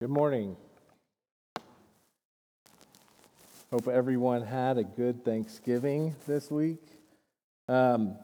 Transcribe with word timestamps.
Good 0.00 0.08
morning. 0.08 0.56
Hope 3.70 3.86
everyone 3.86 4.40
had 4.40 4.78
a 4.78 4.82
good 4.82 5.26
Thanksgiving 5.26 6.14
this 6.26 6.50
week. 6.50 6.80
Um, 7.68 8.16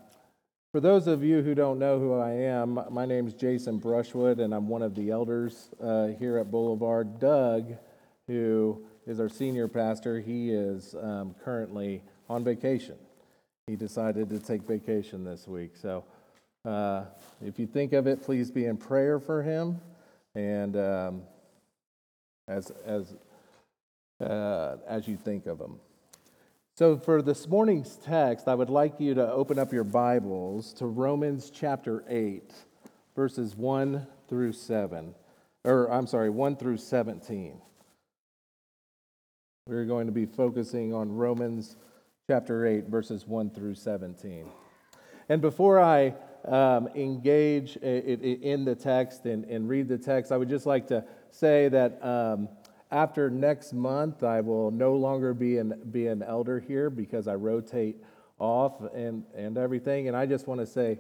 for 0.73 0.81
those 0.81 1.07
of 1.07 1.23
you 1.23 1.43
who 1.43 1.55
don't 1.55 1.79
know 1.79 2.01
who 2.01 2.15
I 2.15 2.31
am, 2.31 2.81
my 2.89 3.05
name 3.05 3.27
is 3.27 3.35
Jason 3.35 3.79
Brushwood, 3.79 4.41
and 4.41 4.55
I'm 4.55 4.69
one 4.69 4.81
of 4.81 4.95
the 4.95 5.11
elders 5.11 5.69
uh, 5.79 6.07
here 6.19 6.39
at 6.39 6.51
Boulevard. 6.51 7.21
Doug, 7.21 7.75
who 8.27 8.83
is 9.07 9.21
our 9.21 9.29
senior 9.29 9.69
pastor, 9.69 10.19
he 10.19 10.53
is 10.53 10.95
um, 11.03 11.35
currently 11.45 12.03
on 12.31 12.43
vacation. 12.43 12.97
He 13.67 13.77
decided 13.77 14.31
to 14.31 14.39
take 14.39 14.63
vacation 14.63 15.25
this 15.25 15.47
week. 15.47 15.77
So 15.77 16.05
uh, 16.65 17.05
if 17.45 17.59
you 17.59 17.67
think 17.67 17.93
of 17.93 18.07
it, 18.07 18.23
please 18.23 18.51
be 18.51 18.65
in 18.65 18.79
prayer 18.79 19.21
for 19.21 19.43
him. 19.43 19.79
And 20.35 20.75
um, 20.79 21.23
as, 22.49 22.73
as, 22.85 23.15
uh, 24.21 24.77
as 24.87 25.09
you 25.09 25.17
think 25.17 25.47
of 25.47 25.59
them. 25.59 25.81
So, 26.77 26.99
for 26.99 27.23
this 27.23 27.49
morning's 27.49 27.97
text, 27.97 28.49
I 28.49 28.55
would 28.55 28.69
like 28.69 29.01
you 29.01 29.15
to 29.15 29.33
open 29.33 29.59
up 29.59 29.73
your 29.73 29.85
Bibles 29.85 30.75
to 30.75 30.87
Romans 30.87 31.51
chapter 31.51 32.05
8, 32.07 32.53
verses 33.15 33.57
1 33.57 34.07
through 34.29 34.53
7. 34.53 35.15
Or, 35.65 35.91
I'm 35.91 36.07
sorry, 36.07 36.29
1 36.29 36.57
through 36.57 36.77
17. 36.77 37.61
We're 39.67 39.87
going 39.87 40.07
to 40.07 40.13
be 40.13 40.27
focusing 40.27 40.93
on 40.93 41.11
Romans 41.11 41.77
chapter 42.29 42.67
8, 42.67 42.89
verses 42.89 43.27
1 43.27 43.51
through 43.51 43.75
17. 43.75 44.49
And 45.29 45.41
before 45.41 45.81
I 45.81 46.15
um, 46.45 46.89
engage 46.95 47.77
in 47.79 48.65
the 48.65 48.75
text 48.77 49.25
and, 49.25 49.45
and, 49.47 49.69
read 49.69 49.89
the 49.89 49.99
text, 49.99 50.31
I 50.31 50.37
would 50.37 50.49
just 50.49 50.67
like 50.67 50.87
to 50.89 51.05
say 51.37 51.69
that 51.69 52.03
um, 52.05 52.49
after 52.91 53.29
next 53.29 53.73
month, 53.73 54.23
I 54.23 54.41
will 54.41 54.71
no 54.71 54.95
longer 54.95 55.35
be 55.35 55.59
an, 55.59 55.81
be 55.91 56.07
an 56.07 56.23
elder 56.23 56.61
here 56.61 56.89
because 56.89 57.29
I 57.29 57.35
rotate 57.35 57.97
off 58.39 58.81
and, 58.95 59.25
and 59.35 59.59
everything. 59.59 60.09
And 60.09 60.17
I 60.17 60.27
just 60.27 60.47
want 60.47 60.61
to 60.61 60.67
say 60.67 60.99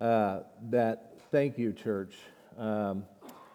uh, 0.00 0.40
that 0.70 1.20
thank 1.30 1.58
you, 1.58 1.72
church. 1.72 2.14
Um, 2.58 3.04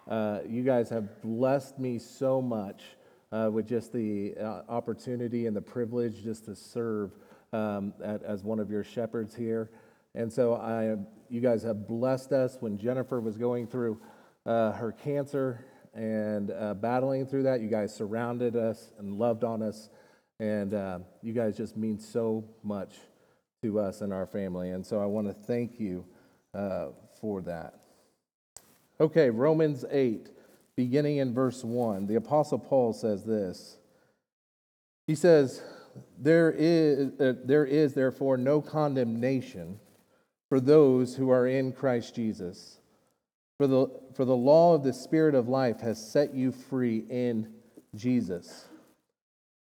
uh, 0.07 0.39
you 0.47 0.63
guys 0.63 0.89
have 0.89 1.21
blessed 1.21 1.77
me 1.79 1.99
so 1.99 2.41
much 2.41 2.83
uh, 3.31 3.49
with 3.51 3.67
just 3.67 3.93
the 3.93 4.35
uh, 4.39 4.61
opportunity 4.69 5.47
and 5.47 5.55
the 5.55 5.61
privilege 5.61 6.23
just 6.23 6.45
to 6.45 6.55
serve 6.55 7.11
um, 7.51 7.93
at, 8.03 8.23
as 8.23 8.43
one 8.43 8.59
of 8.59 8.69
your 8.71 8.83
shepherds 8.83 9.35
here. 9.35 9.69
And 10.15 10.31
so 10.31 10.55
I, 10.55 10.95
you 11.29 11.41
guys 11.41 11.63
have 11.63 11.87
blessed 11.87 12.31
us 12.31 12.57
when 12.59 12.77
Jennifer 12.77 13.19
was 13.19 13.37
going 13.37 13.67
through 13.67 13.99
uh, 14.45 14.71
her 14.73 14.91
cancer 14.91 15.65
and 15.93 16.51
uh, 16.51 16.73
battling 16.73 17.25
through 17.25 17.43
that. 17.43 17.61
You 17.61 17.67
guys 17.67 17.93
surrounded 17.93 18.55
us 18.55 18.91
and 18.97 19.17
loved 19.17 19.43
on 19.43 19.61
us. 19.61 19.89
And 20.39 20.73
uh, 20.73 20.99
you 21.21 21.33
guys 21.33 21.55
just 21.55 21.77
mean 21.77 21.99
so 21.99 22.43
much 22.63 22.93
to 23.61 23.79
us 23.79 24.01
and 24.01 24.11
our 24.11 24.25
family. 24.25 24.71
And 24.71 24.85
so 24.85 25.01
I 25.01 25.05
want 25.05 25.27
to 25.27 25.33
thank 25.33 25.79
you 25.79 26.05
uh, 26.53 26.87
for 27.21 27.41
that. 27.41 27.79
Okay, 28.99 29.29
Romans 29.29 29.85
8, 29.89 30.29
beginning 30.75 31.17
in 31.17 31.33
verse 31.33 31.63
1. 31.63 32.07
The 32.07 32.15
Apostle 32.15 32.59
Paul 32.59 32.93
says 32.93 33.23
this 33.23 33.77
He 35.07 35.15
says, 35.15 35.61
There 36.17 36.51
is, 36.51 37.19
uh, 37.19 37.33
there 37.43 37.65
is 37.65 37.93
therefore 37.93 38.37
no 38.37 38.61
condemnation 38.61 39.79
for 40.49 40.59
those 40.59 41.15
who 41.15 41.29
are 41.29 41.47
in 41.47 41.71
Christ 41.71 42.15
Jesus. 42.15 42.79
For 43.63 43.67
the, 43.67 43.87
for 44.13 44.25
the 44.25 44.35
law 44.35 44.75
of 44.75 44.83
the 44.83 44.91
Spirit 44.91 45.35
of 45.35 45.47
life 45.47 45.79
has 45.79 46.11
set 46.11 46.33
you 46.33 46.51
free 46.51 47.05
in 47.09 47.47
Jesus 47.95 48.65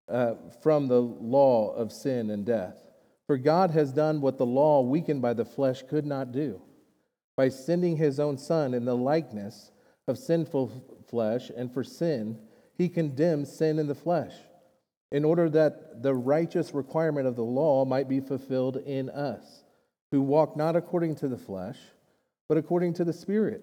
uh, 0.08 0.36
from 0.62 0.88
the 0.88 1.02
law 1.02 1.74
of 1.74 1.92
sin 1.92 2.30
and 2.30 2.46
death. 2.46 2.82
For 3.26 3.36
God 3.36 3.72
has 3.72 3.92
done 3.92 4.22
what 4.22 4.38
the 4.38 4.46
law, 4.46 4.80
weakened 4.80 5.20
by 5.20 5.34
the 5.34 5.44
flesh, 5.44 5.82
could 5.82 6.06
not 6.06 6.32
do. 6.32 6.62
By 7.36 7.50
sending 7.50 7.98
his 7.98 8.18
own 8.18 8.38
Son 8.38 8.72
in 8.72 8.86
the 8.86 8.96
likeness 8.96 9.70
of 10.08 10.16
sinful 10.16 10.72
flesh, 11.06 11.50
and 11.54 11.70
for 11.70 11.84
sin, 11.84 12.38
he 12.78 12.88
condemned 12.88 13.48
sin 13.48 13.78
in 13.78 13.86
the 13.86 13.94
flesh, 13.94 14.32
in 15.12 15.26
order 15.26 15.50
that 15.50 16.02
the 16.02 16.14
righteous 16.14 16.72
requirement 16.72 17.26
of 17.26 17.36
the 17.36 17.44
law 17.44 17.84
might 17.84 18.08
be 18.08 18.20
fulfilled 18.20 18.78
in 18.78 19.10
us, 19.10 19.64
who 20.10 20.22
walk 20.22 20.56
not 20.56 20.74
according 20.74 21.16
to 21.16 21.28
the 21.28 21.36
flesh, 21.36 21.76
but 22.48 22.56
according 22.56 22.94
to 22.94 23.04
the 23.04 23.12
Spirit. 23.12 23.62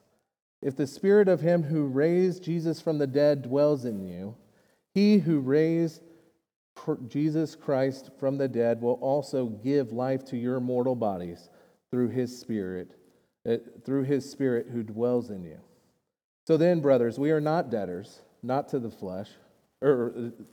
If 0.61 0.75
the 0.75 0.87
spirit 0.87 1.27
of 1.27 1.41
him 1.41 1.63
who 1.63 1.85
raised 1.85 2.43
Jesus 2.43 2.79
from 2.79 2.97
the 2.97 3.07
dead 3.07 3.41
dwells 3.41 3.85
in 3.85 3.99
you, 4.07 4.35
he 4.93 5.17
who 5.17 5.39
raised 5.39 6.01
Jesus 7.07 7.55
Christ 7.55 8.11
from 8.19 8.37
the 8.37 8.47
dead 8.47 8.81
will 8.81 8.93
also 9.01 9.47
give 9.47 9.91
life 9.91 10.23
to 10.25 10.37
your 10.37 10.59
mortal 10.59 10.95
bodies 10.95 11.49
through 11.89 12.09
his 12.09 12.37
spirit, 12.37 12.95
uh, 13.47 13.57
through 13.83 14.03
his 14.03 14.29
spirit 14.29 14.67
who 14.71 14.83
dwells 14.83 15.29
in 15.29 15.43
you. 15.43 15.59
So 16.47 16.57
then, 16.57 16.79
brothers, 16.79 17.19
we 17.19 17.31
are 17.31 17.41
not 17.41 17.69
debtors, 17.69 18.21
not 18.41 18.69
to 18.69 18.79
the 18.79 18.89
flesh, 18.89 19.29
or 19.81 20.13
uh, 20.17 20.43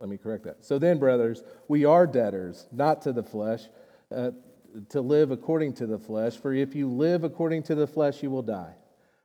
let 0.00 0.08
me 0.08 0.16
correct 0.16 0.44
that. 0.44 0.64
So 0.64 0.78
then, 0.78 0.98
brothers, 0.98 1.42
we 1.68 1.84
are 1.84 2.06
debtors, 2.06 2.66
not 2.72 3.02
to 3.02 3.12
the 3.12 3.22
flesh, 3.22 3.62
uh, 4.14 4.30
to 4.90 5.00
live 5.00 5.30
according 5.30 5.74
to 5.74 5.86
the 5.86 5.98
flesh. 5.98 6.36
For 6.36 6.52
if 6.52 6.74
you 6.74 6.88
live 6.88 7.24
according 7.24 7.62
to 7.64 7.74
the 7.74 7.86
flesh, 7.86 8.22
you 8.22 8.30
will 8.30 8.42
die. 8.42 8.74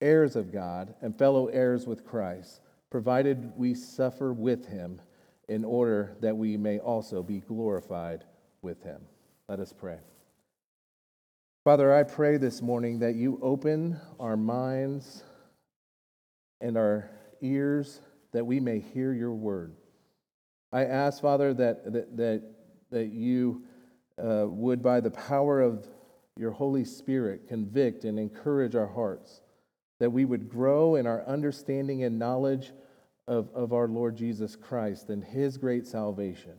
heirs 0.00 0.36
of 0.36 0.52
God 0.52 0.94
and 1.02 1.16
fellow 1.16 1.46
heirs 1.46 1.86
with 1.86 2.04
Christ, 2.04 2.60
provided 2.90 3.52
we 3.56 3.74
suffer 3.74 4.32
with 4.32 4.66
him 4.66 5.00
in 5.48 5.64
order 5.64 6.16
that 6.20 6.36
we 6.36 6.56
may 6.56 6.78
also 6.78 7.22
be 7.22 7.40
glorified 7.40 8.24
with 8.62 8.82
him. 8.82 9.00
Let 9.48 9.60
us 9.60 9.72
pray. 9.72 9.98
Father, 11.64 11.94
I 11.94 12.02
pray 12.02 12.36
this 12.36 12.62
morning 12.62 13.00
that 13.00 13.14
you 13.14 13.38
open 13.42 14.00
our 14.18 14.36
minds 14.36 15.22
and 16.60 16.76
our 16.76 17.10
ears 17.40 18.00
that 18.32 18.44
we 18.44 18.60
may 18.60 18.78
hear 18.78 19.12
your 19.12 19.32
word. 19.32 19.74
I 20.72 20.84
ask, 20.84 21.20
Father, 21.20 21.54
that, 21.54 21.92
that, 21.92 22.16
that, 22.16 22.42
that 22.90 23.06
you 23.06 23.62
uh, 24.22 24.46
would, 24.48 24.82
by 24.82 25.00
the 25.00 25.10
power 25.10 25.60
of 25.60 25.86
your 26.36 26.50
Holy 26.50 26.84
Spirit, 26.84 27.48
convict 27.48 28.04
and 28.04 28.18
encourage 28.18 28.74
our 28.74 28.86
hearts 28.86 29.40
that 30.00 30.10
we 30.10 30.24
would 30.24 30.48
grow 30.48 30.94
in 30.94 31.06
our 31.06 31.24
understanding 31.26 32.04
and 32.04 32.18
knowledge 32.18 32.72
of, 33.26 33.50
of 33.54 33.72
our 33.72 33.88
Lord 33.88 34.16
Jesus 34.16 34.56
Christ 34.56 35.08
and 35.10 35.22
his 35.24 35.58
great 35.58 35.86
salvation. 35.86 36.54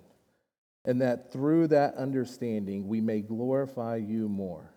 and 0.86 1.02
that 1.02 1.32
through 1.32 1.68
that 1.68 1.96
understanding 1.96 2.88
we 2.88 3.02
may 3.02 3.22
glorify 3.22 3.98
you 3.98 4.30
more. 4.30 4.72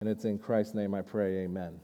And 0.00 0.08
it's 0.08 0.24
in 0.24 0.38
Christ's 0.38 0.74
name 0.74 0.94
I 0.94 1.02
pray, 1.02 1.38
amen. 1.38 1.80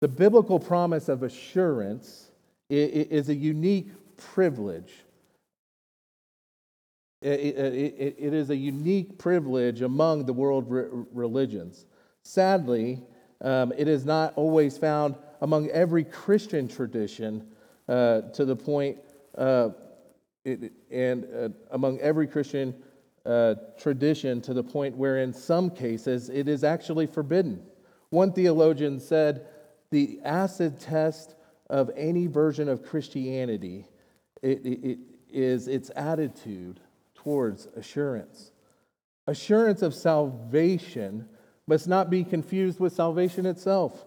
The 0.00 0.08
biblical 0.08 0.58
promise 0.58 1.08
of 1.08 1.22
assurance 1.22 2.30
is 2.68 3.28
a 3.28 3.34
unique 3.34 3.90
privilege. 4.16 4.92
It 7.20 8.34
is 8.34 8.50
a 8.50 8.56
unique 8.56 9.16
privilege 9.16 9.80
among 9.80 10.24
the 10.24 10.32
world 10.32 10.66
religions. 10.68 11.86
Sadly, 12.24 13.00
um, 13.42 13.72
it 13.76 13.88
is 13.88 14.04
not 14.04 14.32
always 14.36 14.78
found 14.78 15.16
among 15.40 15.68
every 15.70 16.04
Christian 16.04 16.68
tradition 16.68 17.46
uh, 17.88 18.22
to 18.32 18.44
the 18.44 18.56
point, 18.56 18.98
uh, 19.36 19.70
it, 20.44 20.72
and 20.90 21.26
uh, 21.34 21.48
among 21.72 21.98
every 22.00 22.26
Christian 22.26 22.74
uh, 23.26 23.54
tradition 23.78 24.40
to 24.42 24.54
the 24.54 24.62
point 24.62 24.96
where, 24.96 25.18
in 25.18 25.32
some 25.32 25.70
cases, 25.70 26.28
it 26.28 26.48
is 26.48 26.64
actually 26.64 27.06
forbidden. 27.06 27.62
One 28.10 28.32
theologian 28.32 29.00
said 29.00 29.46
the 29.90 30.20
acid 30.24 30.78
test 30.80 31.34
of 31.70 31.90
any 31.96 32.26
version 32.26 32.68
of 32.68 32.82
Christianity 32.84 33.86
it, 34.42 34.60
it 34.64 34.98
is 35.30 35.68
its 35.68 35.90
attitude 35.94 36.80
towards 37.14 37.66
assurance. 37.76 38.50
Assurance 39.26 39.82
of 39.82 39.94
salvation 39.94 41.28
must 41.66 41.88
not 41.88 42.10
be 42.10 42.24
confused 42.24 42.80
with 42.80 42.92
salvation 42.92 43.46
itself. 43.46 44.04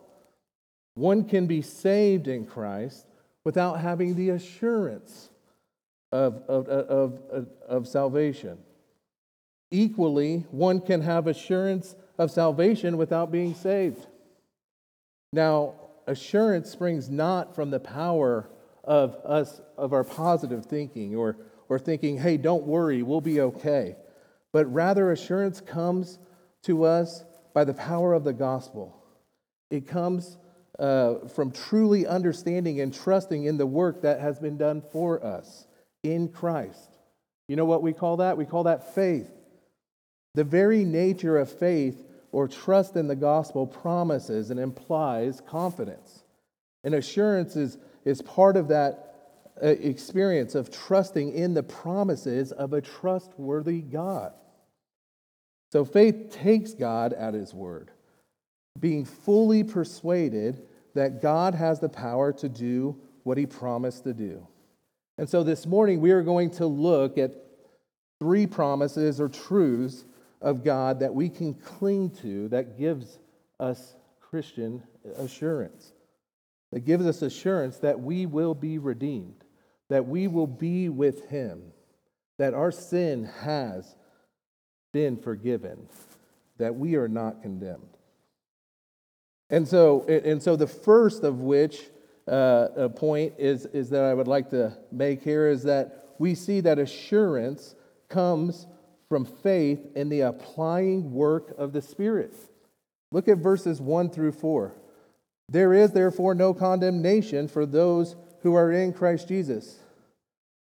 One 0.96 1.25
can 1.25 1.48
be 1.48 1.62
saved 1.62 2.28
in 2.28 2.46
Christ 2.46 3.06
without 3.44 3.80
having 3.80 4.16
the 4.16 4.30
assurance 4.31 5.30
of, 6.12 6.42
of, 6.48 6.68
of, 6.68 7.19
of, 7.30 7.48
of 7.68 7.88
salvation. 7.88 8.57
Equally, 9.72 10.46
one 10.52 10.80
can 10.80 11.02
have 11.02 11.28
assurance 11.28 11.96
of 12.18 12.31
salvation 12.31 12.98
without 12.98 13.31
being 13.31 13.54
saved. 13.54 14.08
Now, 15.34 15.74
assurance 16.08 16.69
springs 16.69 17.10
not 17.10 17.56
from 17.56 17.72
the 17.72 17.80
power 17.80 18.50
of 18.84 19.16
us, 19.25 19.62
of 19.78 19.92
our 19.92 20.04
positive 20.04 20.66
thinking 20.66 21.16
or, 21.16 21.38
or 21.68 21.80
thinking, 21.80 22.18
hey, 22.18 22.38
don't 22.38 22.63
worry, 22.63 23.04
we'll 23.04 23.22
be 23.22 23.42
okay. 23.42 23.96
But 24.54 24.72
rather, 24.72 25.12
assurance 25.12 25.60
comes 25.60 26.19
to 26.63 26.86
us 26.86 27.25
by 27.56 27.63
the 27.63 27.74
power 27.74 28.13
of 28.13 28.25
the 28.25 28.34
gospel. 28.34 29.02
It 29.72 29.88
comes 29.88 30.38
uh, 30.78 31.30
from 31.30 31.52
truly 31.52 32.06
understanding 32.06 32.81
and 32.81 32.94
trusting 32.94 33.46
in 33.46 33.57
the 33.57 33.66
work 33.66 34.02
that 34.02 34.19
has 34.19 34.38
been 34.38 34.57
done 34.57 34.84
for 34.92 35.25
us 35.25 35.66
in 36.04 36.28
Christ. 36.28 36.98
You 37.48 37.56
know 37.56 37.63
what 37.63 37.81
we 37.81 37.94
call 37.94 38.18
that? 38.18 38.38
We 38.38 38.46
call 38.46 38.63
that 38.63 38.94
faith. 38.94 39.31
The 40.34 40.44
very 40.44 40.84
nature 40.84 41.38
of 41.38 41.50
faith 41.50 42.06
or 42.34 42.50
trust 42.50 42.98
in 42.98 43.07
the 43.07 43.16
gospel 43.16 43.66
promises 43.66 44.51
and 44.51 44.60
implies 44.60 45.42
confidence. 45.48 46.25
And 46.84 46.94
assurance 46.94 47.56
is, 47.56 47.78
is 48.04 48.22
part 48.22 48.58
of 48.58 48.68
that 48.68 49.16
uh, 49.63 49.68
experience 49.68 50.56
of 50.56 50.69
trusting 50.69 51.31
in 51.31 51.54
the 51.54 51.63
promises 51.63 52.51
of 52.51 52.74
a 52.74 52.81
trustworthy 52.81 53.80
God. 53.80 54.34
So 55.75 55.83
faith 55.83 56.31
takes 56.31 56.74
God 56.74 57.12
at 57.12 57.33
his 57.33 57.54
word, 57.54 57.92
being 58.80 59.04
fully 59.04 59.62
persuaded 59.62 60.62
that 60.94 61.22
God 61.22 61.54
has 61.54 61.81
the 61.81 61.89
power 61.89 62.31
to 62.31 62.48
do 62.48 62.95
what 63.24 63.38
he 63.38 63.45
promised 63.45 64.06
to 64.06 64.13
do. 64.13 64.48
And 65.18 65.27
so 65.27 65.44
this 65.44 65.66
morning 65.66 66.00
we 66.00 66.12
are 66.12 66.22
going 66.22 66.51
to 66.51 66.66
look 66.66 67.18
at 67.18 67.31
three 68.22 68.48
promises 68.48 69.19
or 69.19 69.27
truths 69.27 70.06
of 70.39 70.63
God 70.63 71.01
that 71.01 71.13
we 71.13 71.27
can 71.27 71.54
cling 71.54 72.12
to 72.22 72.48
that 72.48 72.77
gives 72.77 73.19
us 73.60 73.98
Christian 74.22 74.81
assurance. 75.18 75.92
That 76.72 76.86
gives 76.86 77.06
us 77.06 77.22
assurance 77.22 77.80
that 77.80 78.00
we 78.00 78.25
will 78.25 78.56
be 78.56 78.77
redeemed, 78.77 79.44
that 79.89 80.07
we 80.07 80.30
will 80.30 80.48
be 80.48 80.88
with 80.88 81.27
Him, 81.27 81.74
that 82.38 82.54
our 82.54 82.72
sin 82.72 83.30
has 83.42 83.94
been 84.95 85.18
forgiven, 85.18 85.89
that 86.57 86.74
we 86.74 86.95
are 86.95 87.09
not 87.09 87.42
condemned. 87.42 87.97
And 89.50 89.68
so, 89.68 90.06
and 90.07 90.42
so 90.42 90.56
the 90.56 90.68
first 90.68 91.25
of 91.25 91.42
which 91.42 91.81
uh, 92.30 92.88
point 92.95 93.33
is, 93.38 93.65
is 93.65 93.89
that 93.89 94.06
I 94.06 94.13
would 94.13 94.30
like 94.30 94.51
to 94.51 94.71
make 94.94 95.21
here 95.21 95.50
is 95.50 95.63
that 95.63 96.13
we 96.18 96.33
see 96.33 96.62
that 96.62 96.80
assurance 96.80 97.75
comes 98.07 98.68
from 99.09 99.25
faith 99.25 99.86
in 99.97 100.07
the 100.07 100.21
applying 100.21 101.12
work 101.12 101.53
of 101.57 101.74
the 101.74 101.81
Spirit. 101.81 102.33
Look 103.12 103.27
at 103.27 103.39
verses 103.39 103.81
1 103.81 104.12
through 104.12 104.31
4. 104.31 104.77
There 105.50 105.74
is 105.74 105.91
therefore 105.91 106.36
no 106.36 106.53
condemnation 106.53 107.50
for 107.50 107.65
those 107.65 108.15
who 108.44 108.56
are 108.56 108.71
in 108.71 108.94
Christ 108.94 109.27
Jesus. 109.27 109.77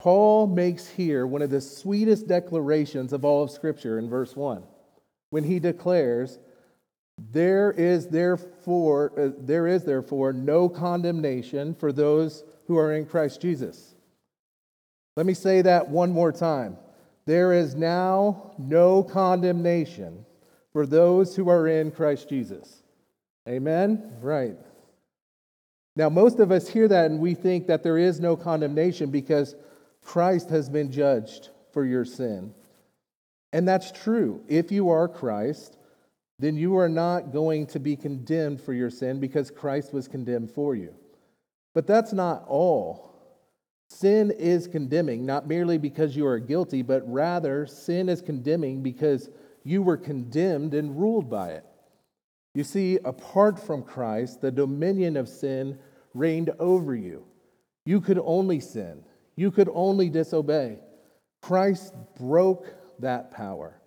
Paul 0.00 0.46
makes 0.46 0.88
here 0.88 1.26
one 1.26 1.42
of 1.42 1.50
the 1.50 1.60
sweetest 1.60 2.26
declarations 2.26 3.12
of 3.12 3.22
all 3.22 3.42
of 3.42 3.50
Scripture 3.50 3.98
in 3.98 4.08
verse 4.08 4.34
1 4.34 4.62
when 5.28 5.44
he 5.44 5.60
declares, 5.60 6.38
there 7.32 7.70
is 7.70 8.08
therefore, 8.08 9.12
uh, 9.18 9.28
there 9.38 9.66
is 9.66 9.84
therefore 9.84 10.32
no 10.32 10.70
condemnation 10.70 11.74
for 11.74 11.92
those 11.92 12.44
who 12.66 12.78
are 12.78 12.94
in 12.94 13.04
Christ 13.04 13.42
Jesus. 13.42 13.94
Let 15.16 15.26
me 15.26 15.34
say 15.34 15.60
that 15.60 15.90
one 15.90 16.10
more 16.10 16.32
time. 16.32 16.78
There 17.26 17.52
is 17.52 17.74
now 17.74 18.54
no 18.56 19.02
condemnation 19.02 20.24
for 20.72 20.86
those 20.86 21.36
who 21.36 21.50
are 21.50 21.68
in 21.68 21.90
Christ 21.90 22.30
Jesus. 22.30 22.82
Amen? 23.46 24.14
Right. 24.22 24.56
Now, 25.94 26.08
most 26.08 26.40
of 26.40 26.50
us 26.50 26.68
hear 26.68 26.88
that 26.88 27.10
and 27.10 27.20
we 27.20 27.34
think 27.34 27.66
that 27.66 27.82
there 27.82 27.98
is 27.98 28.18
no 28.18 28.34
condemnation 28.34 29.10
because 29.10 29.54
Christ 30.10 30.50
has 30.50 30.68
been 30.68 30.90
judged 30.90 31.50
for 31.72 31.84
your 31.84 32.04
sin. 32.04 32.52
And 33.52 33.68
that's 33.68 33.92
true. 33.92 34.42
If 34.48 34.72
you 34.72 34.88
are 34.88 35.06
Christ, 35.06 35.78
then 36.40 36.56
you 36.56 36.78
are 36.78 36.88
not 36.88 37.32
going 37.32 37.68
to 37.68 37.78
be 37.78 37.94
condemned 37.94 38.60
for 38.60 38.72
your 38.72 38.90
sin 38.90 39.20
because 39.20 39.52
Christ 39.52 39.92
was 39.92 40.08
condemned 40.08 40.50
for 40.50 40.74
you. 40.74 40.92
But 41.76 41.86
that's 41.86 42.12
not 42.12 42.44
all. 42.48 43.14
Sin 43.88 44.32
is 44.32 44.66
condemning, 44.66 45.26
not 45.26 45.46
merely 45.46 45.78
because 45.78 46.16
you 46.16 46.26
are 46.26 46.40
guilty, 46.40 46.82
but 46.82 47.08
rather 47.08 47.64
sin 47.64 48.08
is 48.08 48.20
condemning 48.20 48.82
because 48.82 49.30
you 49.62 49.80
were 49.80 49.96
condemned 49.96 50.74
and 50.74 51.00
ruled 51.00 51.30
by 51.30 51.50
it. 51.50 51.64
You 52.56 52.64
see, 52.64 52.98
apart 53.04 53.64
from 53.64 53.84
Christ, 53.84 54.40
the 54.40 54.50
dominion 54.50 55.16
of 55.16 55.28
sin 55.28 55.78
reigned 56.14 56.50
over 56.58 56.96
you. 56.96 57.26
You 57.86 58.00
could 58.00 58.18
only 58.24 58.58
sin, 58.58 59.04
you 59.40 59.50
could 59.50 59.70
only 59.72 60.10
disobey. 60.10 60.78
Christ 61.40 61.94
broke 62.18 62.66
that 62.98 63.30
power. 63.30 63.80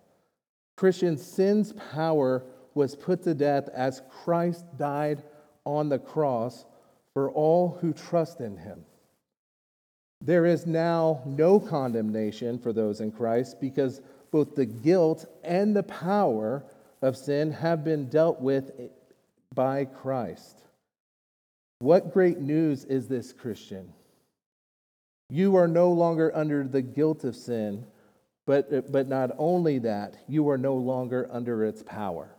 Christian 0.76 1.16
sin's 1.16 1.72
power 1.92 2.42
was 2.74 2.96
put 2.96 3.22
to 3.22 3.34
death 3.34 3.68
as 3.68 4.02
Christ 4.24 4.64
died 4.76 5.22
on 5.64 5.88
the 5.88 6.00
cross 6.00 6.64
for 7.12 7.30
all 7.30 7.78
who 7.80 7.92
trust 7.92 8.40
in 8.40 8.56
him. 8.56 8.84
There 10.20 10.44
is 10.44 10.66
now 10.66 11.22
no 11.24 11.60
condemnation 11.60 12.58
for 12.58 12.72
those 12.72 13.00
in 13.00 13.12
Christ 13.12 13.60
because 13.60 14.00
both 14.32 14.56
the 14.56 14.66
guilt 14.66 15.24
and 15.44 15.76
the 15.76 15.84
power 15.84 16.64
of 17.00 17.16
sin 17.16 17.52
have 17.52 17.84
been 17.84 18.08
dealt 18.08 18.40
with 18.40 18.72
by 19.54 19.84
Christ. 19.84 20.62
What 21.78 22.12
great 22.12 22.40
news 22.40 22.84
is 22.86 23.06
this, 23.06 23.32
Christian? 23.32 23.92
You 25.34 25.56
are 25.56 25.66
no 25.66 25.90
longer 25.90 26.30
under 26.32 26.62
the 26.62 26.80
guilt 26.80 27.24
of 27.24 27.34
sin, 27.34 27.84
but, 28.46 28.92
but 28.92 29.08
not 29.08 29.32
only 29.36 29.80
that, 29.80 30.14
you 30.28 30.48
are 30.48 30.56
no 30.56 30.76
longer 30.76 31.26
under 31.28 31.64
its 31.64 31.82
power. 31.82 32.36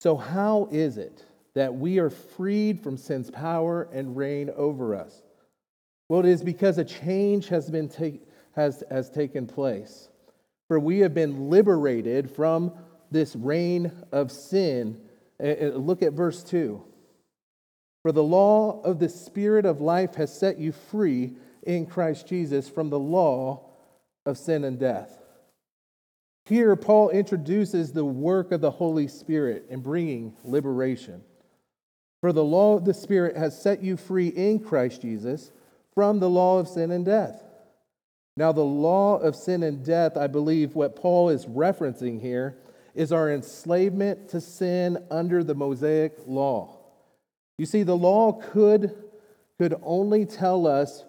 So, 0.00 0.16
how 0.16 0.68
is 0.72 0.98
it 0.98 1.24
that 1.54 1.72
we 1.72 2.00
are 2.00 2.10
freed 2.10 2.80
from 2.80 2.96
sin's 2.96 3.30
power 3.30 3.88
and 3.92 4.16
reign 4.16 4.50
over 4.56 4.96
us? 4.96 5.22
Well, 6.08 6.18
it 6.18 6.26
is 6.26 6.42
because 6.42 6.78
a 6.78 6.84
change 6.84 7.46
has, 7.50 7.70
been 7.70 7.88
take, 7.88 8.22
has, 8.56 8.82
has 8.90 9.08
taken 9.08 9.46
place. 9.46 10.08
For 10.66 10.80
we 10.80 10.98
have 10.98 11.14
been 11.14 11.50
liberated 11.50 12.32
from 12.32 12.72
this 13.12 13.36
reign 13.36 13.92
of 14.10 14.32
sin. 14.32 14.98
Eh, 15.38 15.54
eh, 15.56 15.70
look 15.72 16.02
at 16.02 16.14
verse 16.14 16.42
2. 16.42 16.82
For 18.04 18.12
the 18.12 18.22
law 18.22 18.82
of 18.82 18.98
the 18.98 19.08
Spirit 19.08 19.64
of 19.64 19.80
life 19.80 20.16
has 20.16 20.30
set 20.30 20.58
you 20.58 20.72
free 20.72 21.32
in 21.62 21.86
Christ 21.86 22.26
Jesus 22.26 22.68
from 22.68 22.90
the 22.90 22.98
law 22.98 23.62
of 24.26 24.36
sin 24.36 24.64
and 24.64 24.78
death. 24.78 25.18
Here, 26.44 26.76
Paul 26.76 27.08
introduces 27.08 27.92
the 27.92 28.04
work 28.04 28.52
of 28.52 28.60
the 28.60 28.70
Holy 28.70 29.08
Spirit 29.08 29.64
in 29.70 29.80
bringing 29.80 30.36
liberation. 30.44 31.22
For 32.20 32.34
the 32.34 32.44
law 32.44 32.76
of 32.76 32.84
the 32.84 32.92
Spirit 32.92 33.38
has 33.38 33.58
set 33.58 33.82
you 33.82 33.96
free 33.96 34.28
in 34.28 34.58
Christ 34.60 35.00
Jesus 35.00 35.50
from 35.94 36.20
the 36.20 36.28
law 36.28 36.58
of 36.58 36.68
sin 36.68 36.90
and 36.90 37.06
death. 37.06 37.42
Now, 38.36 38.52
the 38.52 38.60
law 38.60 39.16
of 39.16 39.34
sin 39.34 39.62
and 39.62 39.82
death, 39.82 40.18
I 40.18 40.26
believe 40.26 40.74
what 40.74 40.94
Paul 40.94 41.30
is 41.30 41.46
referencing 41.46 42.20
here 42.20 42.58
is 42.94 43.12
our 43.12 43.32
enslavement 43.32 44.28
to 44.28 44.42
sin 44.42 45.02
under 45.10 45.42
the 45.42 45.54
Mosaic 45.54 46.12
law. 46.26 46.73
You 47.58 47.66
see, 47.66 47.82
the 47.82 47.96
law 47.96 48.32
could, 48.32 48.94
could 49.58 49.74
only 49.82 50.26
tell 50.26 50.66
us 50.66 51.04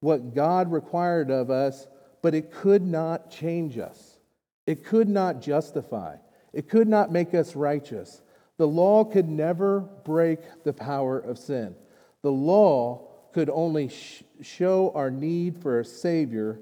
what 0.00 0.34
God 0.34 0.70
required 0.70 1.30
of 1.30 1.50
us, 1.50 1.86
but 2.22 2.34
it 2.34 2.50
could 2.50 2.82
not 2.86 3.30
change 3.30 3.78
us. 3.78 4.18
It 4.66 4.84
could 4.84 5.08
not 5.08 5.40
justify. 5.40 6.16
It 6.52 6.68
could 6.68 6.88
not 6.88 7.12
make 7.12 7.34
us 7.34 7.56
righteous. 7.56 8.22
The 8.58 8.66
law 8.66 9.04
could 9.04 9.28
never 9.28 9.80
break 9.80 10.40
the 10.64 10.72
power 10.72 11.18
of 11.18 11.38
sin. 11.38 11.74
The 12.22 12.32
law 12.32 13.08
could 13.32 13.50
only 13.50 13.88
sh- 13.88 14.22
show 14.40 14.92
our 14.94 15.10
need 15.10 15.58
for 15.58 15.80
a 15.80 15.84
Savior, 15.84 16.58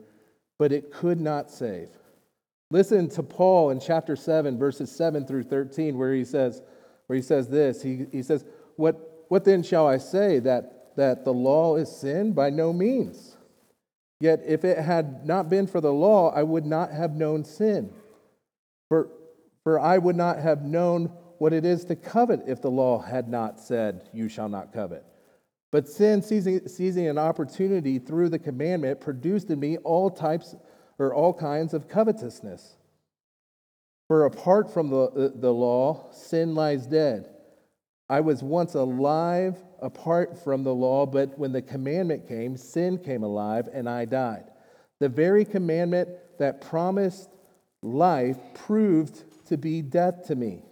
but 0.58 0.72
it 0.72 0.92
could 0.92 1.20
not 1.20 1.50
save. 1.50 1.88
Listen 2.70 3.08
to 3.10 3.22
Paul 3.22 3.70
in 3.70 3.78
chapter 3.78 4.16
7, 4.16 4.58
verses 4.58 4.90
7 4.90 5.26
through 5.26 5.44
13, 5.44 5.96
where 5.96 6.12
he 6.12 6.24
says, 6.24 6.62
where 7.06 7.16
he 7.16 7.22
says 7.22 7.48
this. 7.48 7.80
He, 7.80 8.06
he 8.10 8.22
says, 8.22 8.44
what, 8.76 9.13
what 9.28 9.44
then 9.44 9.62
shall 9.62 9.86
I 9.86 9.98
say? 9.98 10.38
That, 10.38 10.96
that 10.96 11.24
the 11.24 11.32
law 11.32 11.76
is 11.76 11.90
sin? 11.90 12.32
By 12.32 12.50
no 12.50 12.72
means. 12.72 13.36
Yet 14.20 14.42
if 14.46 14.64
it 14.64 14.78
had 14.78 15.26
not 15.26 15.48
been 15.48 15.66
for 15.66 15.80
the 15.80 15.92
law, 15.92 16.30
I 16.30 16.42
would 16.42 16.64
not 16.64 16.90
have 16.90 17.12
known 17.12 17.44
sin. 17.44 17.92
For, 18.88 19.08
for 19.62 19.80
I 19.80 19.98
would 19.98 20.16
not 20.16 20.38
have 20.38 20.62
known 20.62 21.06
what 21.38 21.52
it 21.52 21.64
is 21.64 21.84
to 21.86 21.96
covet 21.96 22.42
if 22.46 22.62
the 22.62 22.70
law 22.70 23.00
had 23.00 23.28
not 23.28 23.60
said, 23.60 24.08
You 24.12 24.28
shall 24.28 24.48
not 24.48 24.72
covet. 24.72 25.04
But 25.72 25.88
sin, 25.88 26.22
seizing, 26.22 26.68
seizing 26.68 27.08
an 27.08 27.18
opportunity 27.18 27.98
through 27.98 28.28
the 28.28 28.38
commandment, 28.38 29.00
produced 29.00 29.50
in 29.50 29.58
me 29.58 29.76
all 29.78 30.08
types 30.08 30.54
or 30.98 31.12
all 31.12 31.34
kinds 31.34 31.74
of 31.74 31.88
covetousness. 31.88 32.76
For 34.06 34.26
apart 34.26 34.72
from 34.72 34.90
the, 34.90 35.32
the 35.34 35.52
law, 35.52 36.12
sin 36.12 36.54
lies 36.54 36.86
dead. 36.86 37.28
I 38.08 38.20
was 38.20 38.42
once 38.42 38.74
alive 38.74 39.56
apart 39.80 40.42
from 40.42 40.62
the 40.62 40.74
law, 40.74 41.06
but 41.06 41.38
when 41.38 41.52
the 41.52 41.62
commandment 41.62 42.28
came, 42.28 42.56
sin 42.56 42.98
came 42.98 43.22
alive 43.22 43.68
and 43.72 43.88
I 43.88 44.04
died. 44.04 44.44
The 45.00 45.08
very 45.08 45.44
commandment 45.44 46.10
that 46.38 46.60
promised 46.60 47.30
life 47.82 48.38
proved 48.54 49.24
to 49.46 49.56
be 49.56 49.82
death 49.82 50.26
to 50.26 50.34
me. 50.34 50.62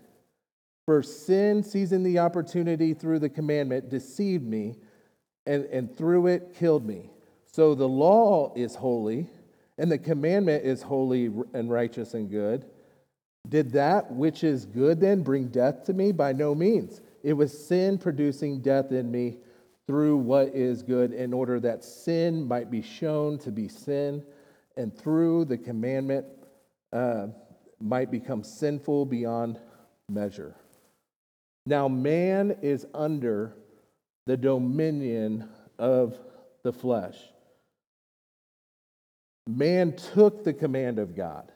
For 0.87 1.03
sin, 1.03 1.62
seizing 1.62 2.03
the 2.03 2.19
opportunity 2.19 2.93
through 2.93 3.21
the 3.21 3.29
commandment, 3.29 3.89
deceived 3.89 4.45
me 4.45 4.75
and, 5.47 5.65
and 5.67 5.97
through 5.97 6.27
it 6.27 6.55
killed 6.55 6.85
me. 6.85 7.11
So 7.47 7.75
the 7.75 7.89
law 7.89 8.53
is 8.57 8.75
holy, 8.75 9.29
and 9.79 9.91
the 9.91 9.99
commandment 9.99 10.65
is 10.65 10.83
holy 10.83 11.31
and 11.53 11.71
righteous 11.71 12.15
and 12.15 12.31
good. 12.31 12.67
Did 13.49 13.73
that 13.73 14.11
which 14.11 14.45
is 14.45 14.65
good 14.65 15.01
then 15.01 15.23
bring 15.23 15.49
death 15.49 15.85
to 15.85 15.93
me? 15.93 16.12
By 16.12 16.33
no 16.33 16.55
means. 16.55 17.01
It 17.23 17.33
was 17.35 17.67
sin 17.67 17.99
producing 17.99 18.61
death 18.61 18.93
in 18.93 19.11
me 19.11 19.38
through 19.87 20.17
what 20.17 20.49
is 20.49 20.83
good, 20.83 21.12
in 21.12 21.33
order 21.33 21.59
that 21.61 21.85
sin 21.85 22.47
might 22.47 22.71
be 22.71 22.83
shown 22.83 23.38
to 23.38 23.50
be 23.50 23.69
sin, 23.69 24.25
and 24.76 24.97
through 24.97 25.45
the 25.47 25.59
commandment 25.59 26.26
uh, 26.93 27.29
might 27.81 28.11
become 28.11 28.45
sinful 28.45 29.07
beyond 29.07 29.59
measure. 30.09 30.55
Now, 31.67 31.88
man 31.88 32.57
is 32.62 32.87
under 32.95 33.55
the 34.26 34.37
dominion 34.37 35.49
of 35.79 36.19
the 36.62 36.73
flesh. 36.73 37.17
Man 39.49 39.95
took 39.97 40.45
the 40.45 40.52
command 40.52 40.99
of 40.99 41.17
God. 41.17 41.50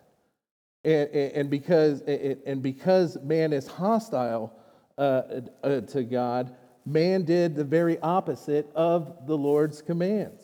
And, 0.85 1.09
and, 1.11 1.51
because, 1.51 2.01
and 2.03 2.63
because 2.63 3.17
man 3.23 3.53
is 3.53 3.67
hostile 3.67 4.53
uh, 4.99 5.23
uh, 5.63 5.81
to 5.83 6.03
God, 6.05 6.55
man 6.85 7.25
did 7.25 7.55
the 7.55 7.65
very 7.65 7.99
opposite 8.01 8.71
of 8.75 9.27
the 9.27 9.37
Lord's 9.37 9.83
commands. 9.83 10.43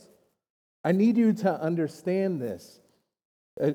I 0.85 0.93
need 0.93 1.17
you 1.17 1.33
to 1.35 1.61
understand 1.61 2.41
this 2.41 2.81
uh, 3.63 3.71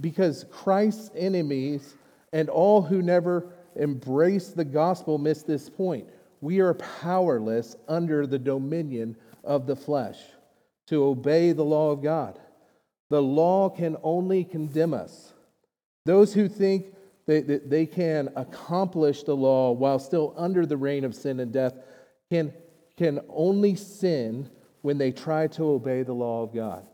because 0.00 0.44
Christ's 0.50 1.10
enemies 1.16 1.94
and 2.32 2.48
all 2.48 2.82
who 2.82 3.02
never 3.02 3.52
embrace 3.74 4.48
the 4.48 4.64
gospel 4.64 5.18
miss 5.18 5.42
this 5.42 5.68
point 5.68 6.08
we 6.40 6.60
are 6.60 6.74
powerless 6.74 7.76
under 7.88 8.26
the 8.26 8.38
dominion 8.38 9.16
of 9.44 9.66
the 9.66 9.76
flesh 9.76 10.18
to 10.86 11.04
obey 11.04 11.52
the 11.52 11.64
law 11.64 11.90
of 11.90 12.02
God. 12.02 12.38
The 13.10 13.22
law 13.22 13.68
can 13.68 13.96
only 14.02 14.44
condemn 14.44 14.94
us. 14.94 15.32
Those 16.04 16.34
who 16.34 16.48
think 16.48 16.94
that 17.26 17.68
they 17.68 17.86
can 17.86 18.28
accomplish 18.36 19.24
the 19.24 19.34
law 19.34 19.72
while 19.72 19.98
still 19.98 20.32
under 20.36 20.64
the 20.64 20.76
reign 20.76 21.04
of 21.04 21.14
sin 21.14 21.40
and 21.40 21.52
death 21.52 21.74
can, 22.30 22.52
can 22.96 23.20
only 23.28 23.74
sin 23.74 24.48
when 24.82 24.98
they 24.98 25.10
try 25.10 25.48
to 25.48 25.64
obey 25.64 26.02
the 26.04 26.12
law 26.12 26.42
of 26.42 26.54
God. 26.54 26.86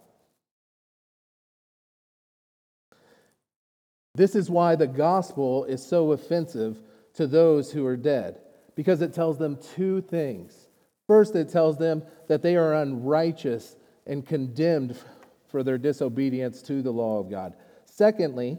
This 4.14 4.34
is 4.34 4.50
why 4.50 4.76
the 4.76 4.86
gospel 4.86 5.64
is 5.64 5.84
so 5.84 6.12
offensive 6.12 6.80
to 7.14 7.26
those 7.26 7.70
who 7.72 7.84
are 7.86 7.96
dead 7.96 8.40
because 8.74 9.02
it 9.02 9.12
tells 9.12 9.38
them 9.38 9.58
two 9.74 10.00
things. 10.02 10.68
First, 11.06 11.34
it 11.34 11.50
tells 11.50 11.76
them 11.76 12.02
that 12.28 12.42
they 12.42 12.56
are 12.56 12.74
unrighteous 12.74 13.76
and 14.06 14.26
condemned 14.26 14.96
for 15.48 15.62
their 15.62 15.78
disobedience 15.78 16.62
to 16.62 16.82
the 16.82 16.90
law 16.90 17.18
of 17.18 17.30
God. 17.30 17.54
Secondly, 17.84 18.58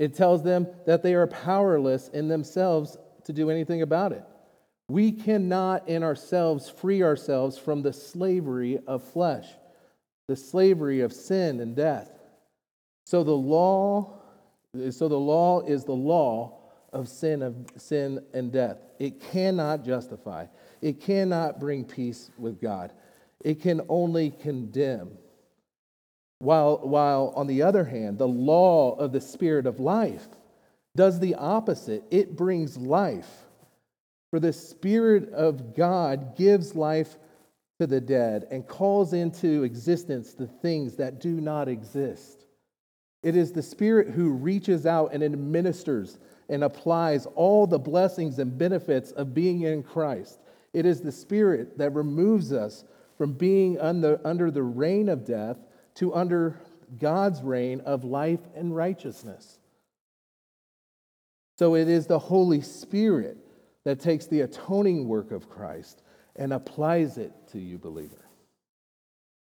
it 0.00 0.14
tells 0.14 0.42
them 0.42 0.66
that 0.86 1.02
they 1.02 1.12
are 1.12 1.26
powerless 1.26 2.08
in 2.08 2.26
themselves 2.26 2.96
to 3.24 3.34
do 3.34 3.50
anything 3.50 3.82
about 3.82 4.12
it. 4.12 4.24
We 4.88 5.12
cannot 5.12 5.88
in 5.90 6.02
ourselves 6.02 6.70
free 6.70 7.02
ourselves 7.02 7.58
from 7.58 7.82
the 7.82 7.92
slavery 7.92 8.78
of 8.86 9.04
flesh, 9.04 9.46
the 10.26 10.36
slavery 10.36 11.02
of 11.02 11.12
sin 11.12 11.60
and 11.60 11.76
death. 11.76 12.10
So 13.04 13.22
the 13.22 13.36
law 13.36 14.16
so 14.90 15.08
the 15.08 15.18
law 15.18 15.60
is 15.62 15.84
the 15.84 15.92
law 15.92 16.60
of 16.92 17.06
sin 17.06 17.42
of 17.42 17.56
sin 17.76 18.24
and 18.32 18.50
death. 18.50 18.78
It 18.98 19.20
cannot 19.20 19.84
justify. 19.84 20.46
It 20.80 21.00
cannot 21.00 21.60
bring 21.60 21.84
peace 21.84 22.30
with 22.38 22.58
God. 22.58 22.92
It 23.44 23.60
can 23.60 23.82
only 23.88 24.30
condemn. 24.30 25.18
While, 26.40 26.78
while 26.78 27.32
on 27.36 27.46
the 27.46 27.62
other 27.62 27.84
hand, 27.84 28.18
the 28.18 28.26
law 28.26 28.96
of 28.96 29.12
the 29.12 29.20
Spirit 29.20 29.66
of 29.66 29.78
life 29.78 30.26
does 30.96 31.20
the 31.20 31.34
opposite. 31.34 32.02
It 32.10 32.34
brings 32.34 32.76
life. 32.78 33.44
For 34.30 34.40
the 34.40 34.52
Spirit 34.52 35.30
of 35.32 35.76
God 35.76 36.36
gives 36.36 36.74
life 36.74 37.18
to 37.78 37.86
the 37.86 38.00
dead 38.00 38.46
and 38.50 38.66
calls 38.66 39.12
into 39.12 39.64
existence 39.64 40.32
the 40.32 40.46
things 40.46 40.96
that 40.96 41.20
do 41.20 41.40
not 41.40 41.68
exist. 41.68 42.46
It 43.22 43.36
is 43.36 43.52
the 43.52 43.62
Spirit 43.62 44.08
who 44.08 44.30
reaches 44.30 44.86
out 44.86 45.12
and 45.12 45.22
administers 45.22 46.18
and 46.48 46.64
applies 46.64 47.26
all 47.34 47.66
the 47.66 47.78
blessings 47.78 48.38
and 48.38 48.56
benefits 48.56 49.10
of 49.12 49.34
being 49.34 49.62
in 49.62 49.82
Christ. 49.82 50.40
It 50.72 50.86
is 50.86 51.02
the 51.02 51.12
Spirit 51.12 51.76
that 51.76 51.90
removes 51.90 52.50
us 52.52 52.84
from 53.18 53.34
being 53.34 53.78
under, 53.78 54.18
under 54.24 54.50
the 54.50 54.62
reign 54.62 55.10
of 55.10 55.26
death 55.26 55.58
to 55.96 56.14
under 56.14 56.56
God's 56.98 57.42
reign 57.42 57.80
of 57.80 58.04
life 58.04 58.40
and 58.54 58.74
righteousness. 58.74 59.58
So 61.58 61.74
it 61.74 61.88
is 61.88 62.06
the 62.06 62.18
Holy 62.18 62.62
Spirit 62.62 63.36
that 63.84 64.00
takes 64.00 64.26
the 64.26 64.40
atoning 64.40 65.08
work 65.08 65.30
of 65.30 65.48
Christ 65.48 66.02
and 66.36 66.52
applies 66.52 67.18
it 67.18 67.32
to 67.52 67.58
you, 67.58 67.78
believer. 67.78 68.24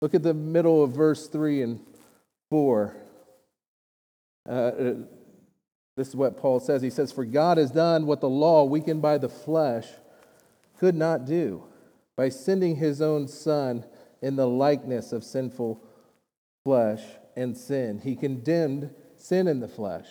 Look 0.00 0.15
at 0.15 0.23
the 0.23 0.35
middle 0.35 0.83
of 0.83 0.93
verse 0.93 1.29
3 1.29 1.62
and 1.62 1.81
4. 2.50 2.97
Uh, 4.49 4.71
this 5.97 6.09
is 6.09 6.17
what 6.17 6.37
Paul 6.37 6.61
says. 6.61 6.83
He 6.83 6.91
says, 6.91 7.12
For 7.12 7.25
God 7.25 7.59
has 7.59 7.71
done 7.71 8.07
what 8.07 8.21
the 8.21 8.29
law, 8.29 8.65
weakened 8.65 9.03
by 9.03 9.19
the 9.19 9.29
flesh, 9.29 9.87
could 10.79 10.95
not 10.95 11.25
do 11.25 11.65
by 12.17 12.29
sending 12.29 12.76
his 12.76 13.00
own 13.00 13.29
Son 13.29 13.85
in 14.23 14.37
the 14.37 14.47
likeness 14.47 15.12
of 15.12 15.25
sinful 15.25 15.83
flesh 16.66 17.00
and 17.37 17.56
sin. 17.56 18.00
He 18.02 18.16
condemned 18.16 18.90
sin 19.14 19.46
in 19.46 19.61
the 19.61 19.68
flesh, 19.68 20.08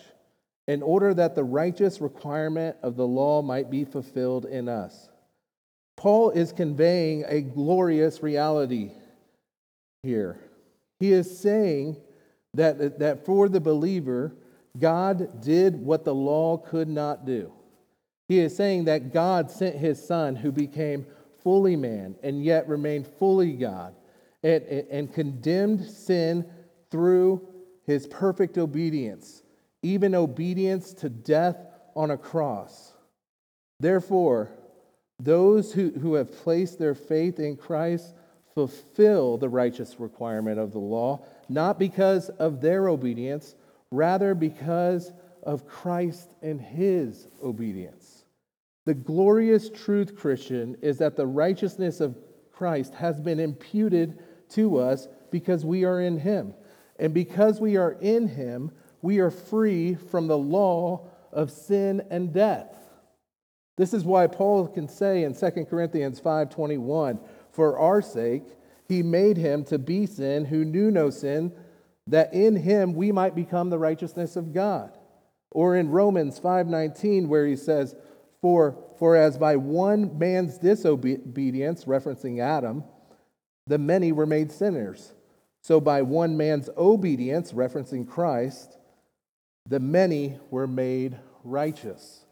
in 0.69 0.81
order 0.81 1.13
that 1.13 1.35
the 1.35 1.43
righteous 1.43 2.00
requirement 2.00 2.77
of 2.81 2.95
the 2.95 3.05
law 3.05 3.41
might 3.41 3.69
be 3.69 3.83
fulfilled 3.83 4.45
in 4.45 4.69
us. 4.69 5.09
Paul 5.97 6.29
is 6.29 6.53
conveying 6.53 7.25
a 7.27 7.41
glorious 7.41 8.24
reality 8.24 8.91
here. 10.01 10.39
He 11.01 11.12
is 11.12 11.38
saying 11.38 11.97
that, 12.53 13.00
that 13.00 13.25
for 13.25 13.50
the 13.50 13.59
believer, 13.59 14.33
God 14.79 15.41
did 15.41 15.75
what 15.75 16.05
the 16.05 16.15
law 16.15 16.55
could 16.55 16.88
not 16.88 17.25
do. 17.25 17.51
He 18.29 18.39
is 18.39 18.55
saying 18.55 18.85
that 18.85 19.12
God 19.12 19.51
sent 19.51 19.75
his 19.75 20.01
son 20.01 20.38
who 20.38 20.53
became 20.53 21.05
fully 21.43 21.75
man 21.75 22.15
and 22.24 22.41
yet 22.41 22.69
remained 22.69 23.07
fully 23.07 23.51
God 23.51 23.93
and, 24.46 24.64
and 24.92 25.14
condemned 25.14 25.84
sin 25.84 26.46
through 26.92 27.48
his 27.86 28.06
perfect 28.06 28.60
obedience, 28.60 29.42
even 29.82 30.14
obedience 30.14 30.94
to 30.94 31.10
death 31.10 31.58
on 31.96 32.12
a 32.12 32.18
cross. 32.18 32.94
Therefore, 33.80 34.52
those 35.20 35.74
who, 35.74 35.90
who 35.92 36.14
have 36.14 36.32
placed 36.44 36.78
their 36.78 36.94
faith 36.94 37.40
in 37.40 37.58
Christ 37.58 38.14
fulfill 38.54 39.38
the 39.38 39.50
righteous 39.50 40.00
requirement 40.00 40.60
of 40.60 40.72
the 40.72 40.80
law, 40.80 41.25
not 41.50 41.80
because 41.80 42.30
of 42.30 42.62
their 42.62 42.88
obedience, 42.88 43.56
rather 43.92 44.36
because 44.36 45.12
of 45.42 45.68
Christ 45.68 46.36
and 46.42 46.62
his 46.62 47.28
obedience. 47.44 48.25
The 48.86 48.94
glorious 48.94 49.72
truth, 49.72 50.16
Christian, 50.16 50.78
is 50.82 51.00
that 51.00 51.16
the 51.16 51.25
righteousness 51.25 52.00
of 52.00 52.16
Christ 52.52 52.94
has 52.94 53.20
been 53.20 53.40
imputed 53.40 54.20
to 54.50 54.78
us 54.78 55.08
because 55.32 55.66
we 55.66 55.84
are 55.84 56.00
in 56.00 56.18
him. 56.18 56.54
And 56.98 57.14
because 57.14 57.60
we 57.60 57.78
are 57.78 57.94
in 57.94 58.28
him, 58.28 58.72
we 59.02 59.20
are 59.20 59.32
free 59.32 59.96
from 59.96 60.28
the 60.28 60.38
law 60.38 61.08
of 61.32 61.52
sin 61.52 62.02
and 62.10 62.34
death. 62.34 62.75
This 63.78 63.94
is 63.94 64.06
why 64.06 64.28
Paul 64.28 64.68
can 64.68 64.88
say 64.88 65.24
in 65.24 65.34
2 65.34 65.66
Corinthians 65.70 66.20
5:21, 66.20 67.20
"For 67.52 67.78
our 67.78 68.02
sake 68.02 68.46
he 68.88 69.04
made 69.04 69.38
him 69.38 69.64
to 69.66 69.78
be 69.78 70.06
sin 70.06 70.46
who 70.46 70.64
knew 70.64 70.90
no 70.92 71.10
sin, 71.10 71.52
that 72.08 72.34
in 72.34 72.56
him 72.56 72.94
we 72.94 73.12
might 73.12 73.36
become 73.36 73.70
the 73.70 73.80
righteousness 73.80 74.36
of 74.36 74.54
God." 74.54 74.98
Or 75.52 75.75
in 75.75 75.92
Romans 75.92 76.40
5:19 76.40 77.28
where 77.28 77.46
he 77.46 77.56
says, 77.56 77.96
"For 78.42 78.78
for 78.96 79.16
as 79.18 79.38
by 79.38 79.58
one 79.58 80.18
man's 80.18 80.58
disobedience, 80.58 81.86
referencing 81.86 82.40
Adam, 82.40 82.86
the 83.67 83.77
many 83.77 84.12
were 84.12 84.25
made 84.25 84.51
sinners, 84.51 85.13
so 85.62 85.79
by 85.79 86.01
one 86.01 86.38
man's 86.38 86.69
obedience, 86.77 87.51
referencing 87.51 88.07
Christ, 88.07 88.77
the 89.67 89.79
many 89.79 90.39
were 90.51 90.67
made 90.67 91.17
righteous." 91.43 92.25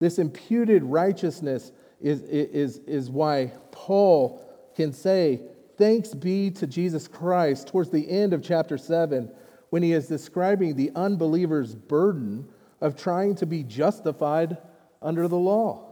This 0.00 0.18
imputed 0.18 0.82
righteousness 0.82 1.72
is, 2.00 2.22
is, 2.22 2.78
is 2.86 3.10
why 3.10 3.52
Paul 3.70 4.42
can 4.74 4.92
say, 4.92 5.42
Thanks 5.76 6.14
be 6.14 6.50
to 6.52 6.66
Jesus 6.66 7.08
Christ, 7.08 7.68
towards 7.68 7.90
the 7.90 8.10
end 8.10 8.32
of 8.32 8.42
chapter 8.42 8.76
7, 8.76 9.30
when 9.70 9.82
he 9.82 9.92
is 9.92 10.08
describing 10.08 10.74
the 10.74 10.90
unbeliever's 10.94 11.74
burden 11.74 12.46
of 12.80 12.96
trying 12.96 13.34
to 13.36 13.46
be 13.46 13.62
justified 13.62 14.58
under 15.00 15.28
the 15.28 15.38
law. 15.38 15.89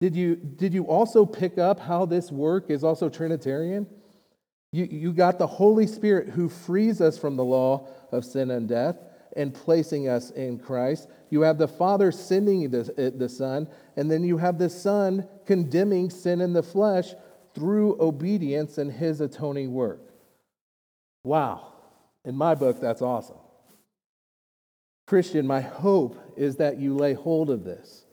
Did 0.00 0.14
you, 0.14 0.36
did 0.36 0.74
you 0.74 0.84
also 0.84 1.24
pick 1.24 1.58
up 1.58 1.80
how 1.80 2.04
this 2.04 2.30
work 2.30 2.70
is 2.70 2.84
also 2.84 3.08
Trinitarian? 3.08 3.86
You, 4.72 4.84
you 4.84 5.12
got 5.12 5.38
the 5.38 5.46
Holy 5.46 5.86
Spirit 5.86 6.28
who 6.28 6.48
frees 6.48 7.00
us 7.00 7.16
from 7.16 7.36
the 7.36 7.44
law 7.44 7.88
of 8.12 8.24
sin 8.24 8.50
and 8.50 8.68
death 8.68 8.96
and 9.36 9.52
placing 9.54 10.08
us 10.08 10.30
in 10.30 10.58
Christ. 10.58 11.08
You 11.30 11.42
have 11.42 11.58
the 11.58 11.68
Father 11.68 12.10
sending 12.10 12.70
the, 12.70 13.12
the 13.16 13.28
Son, 13.28 13.68
and 13.96 14.10
then 14.10 14.24
you 14.24 14.38
have 14.38 14.58
the 14.58 14.70
Son 14.70 15.28
condemning 15.46 16.10
sin 16.10 16.40
in 16.40 16.52
the 16.52 16.62
flesh 16.62 17.14
through 17.54 18.00
obedience 18.00 18.78
and 18.78 18.90
his 18.90 19.20
atoning 19.20 19.72
work. 19.72 20.00
Wow. 21.24 21.72
In 22.24 22.34
my 22.36 22.54
book, 22.54 22.80
that's 22.80 23.02
awesome. 23.02 23.38
Christian, 25.06 25.46
my 25.46 25.60
hope 25.60 26.18
is 26.36 26.56
that 26.56 26.78
you 26.78 26.96
lay 26.96 27.14
hold 27.14 27.50
of 27.50 27.64
this, 27.64 28.05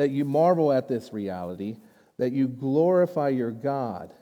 that 0.00 0.10
you 0.10 0.24
marvel 0.24 0.72
at 0.72 0.88
this 0.88 1.12
reality, 1.12 1.76
that 2.18 2.32
you 2.32 2.48
glorify 2.48 3.28
your 3.28 3.50
God. 3.50 4.14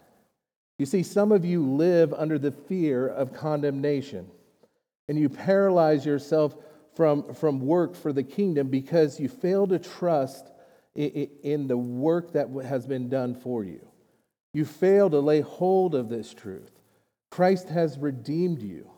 You 0.76 0.86
see, 0.86 1.04
some 1.04 1.30
of 1.30 1.44
you 1.44 1.64
live 1.64 2.12
under 2.12 2.36
the 2.36 2.50
fear 2.50 3.06
of 3.06 3.32
condemnation 3.32 4.28
and 5.06 5.16
you 5.16 5.28
paralyze 5.28 6.04
yourself 6.04 6.56
from, 6.96 7.32
from 7.32 7.60
work 7.60 7.94
for 7.94 8.12
the 8.12 8.24
kingdom 8.24 8.70
because 8.70 9.20
you 9.20 9.28
fail 9.28 9.68
to 9.68 9.78
trust 9.78 10.50
in, 10.96 11.30
in 11.44 11.68
the 11.68 11.78
work 11.78 12.32
that 12.32 12.48
has 12.64 12.84
been 12.84 13.08
done 13.08 13.36
for 13.36 13.62
you. 13.62 13.86
You 14.52 14.64
fail 14.64 15.08
to 15.10 15.20
lay 15.20 15.42
hold 15.42 15.94
of 15.94 16.08
this 16.08 16.34
truth. 16.34 16.72
Christ 17.30 17.68
has 17.68 17.96
redeemed 17.98 18.62
you, 18.62 18.90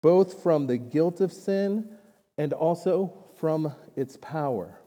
both 0.00 0.44
from 0.44 0.68
the 0.68 0.78
guilt 0.78 1.20
of 1.20 1.32
sin 1.32 1.88
and 2.38 2.52
also 2.52 3.24
from 3.34 3.74
its 3.96 4.16
power. 4.18 4.78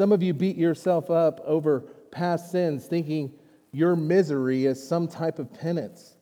Some 0.00 0.12
of 0.12 0.22
you 0.22 0.32
beat 0.32 0.56
yourself 0.56 1.10
up 1.10 1.42
over 1.44 1.80
past 2.10 2.50
sins, 2.50 2.86
thinking 2.86 3.34
your 3.70 3.94
misery 3.94 4.64
is 4.64 4.82
some 4.82 5.06
type 5.06 5.38
of 5.38 5.52
penance. 5.52 6.14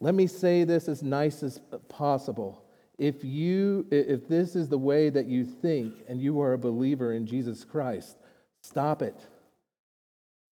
Let 0.00 0.14
me 0.14 0.26
say 0.26 0.64
this 0.64 0.88
as 0.88 1.02
nice 1.02 1.42
as 1.42 1.60
possible. 1.90 2.64
If 2.96 3.22
you 3.26 3.86
if 3.90 4.26
this 4.26 4.56
is 4.56 4.70
the 4.70 4.78
way 4.78 5.10
that 5.10 5.26
you 5.26 5.44
think 5.44 5.92
and 6.08 6.18
you 6.18 6.40
are 6.40 6.54
a 6.54 6.58
believer 6.58 7.12
in 7.12 7.26
Jesus 7.26 7.62
Christ, 7.62 8.16
stop 8.62 9.02
it. 9.02 9.20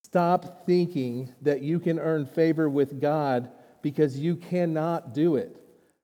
Stop 0.03 0.67
thinking 0.67 1.33
that 1.41 1.63
you 1.63 1.79
can 1.79 1.97
earn 1.97 2.27
favor 2.27 2.69
with 2.69 3.01
God 3.01 3.49
because 3.81 4.15
you 4.15 4.35
cannot 4.35 5.15
do 5.15 5.37
it. 5.37 5.59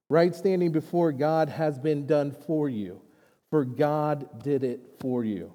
Right 0.09 0.33
standing 0.33 0.71
before 0.71 1.11
God 1.11 1.47
has 1.49 1.77
been 1.77 2.07
done 2.07 2.31
for 2.31 2.69
you, 2.69 3.03
for 3.51 3.63
God 3.63 4.41
did 4.41 4.63
it 4.63 4.81
for 4.99 5.23
you. 5.23 5.53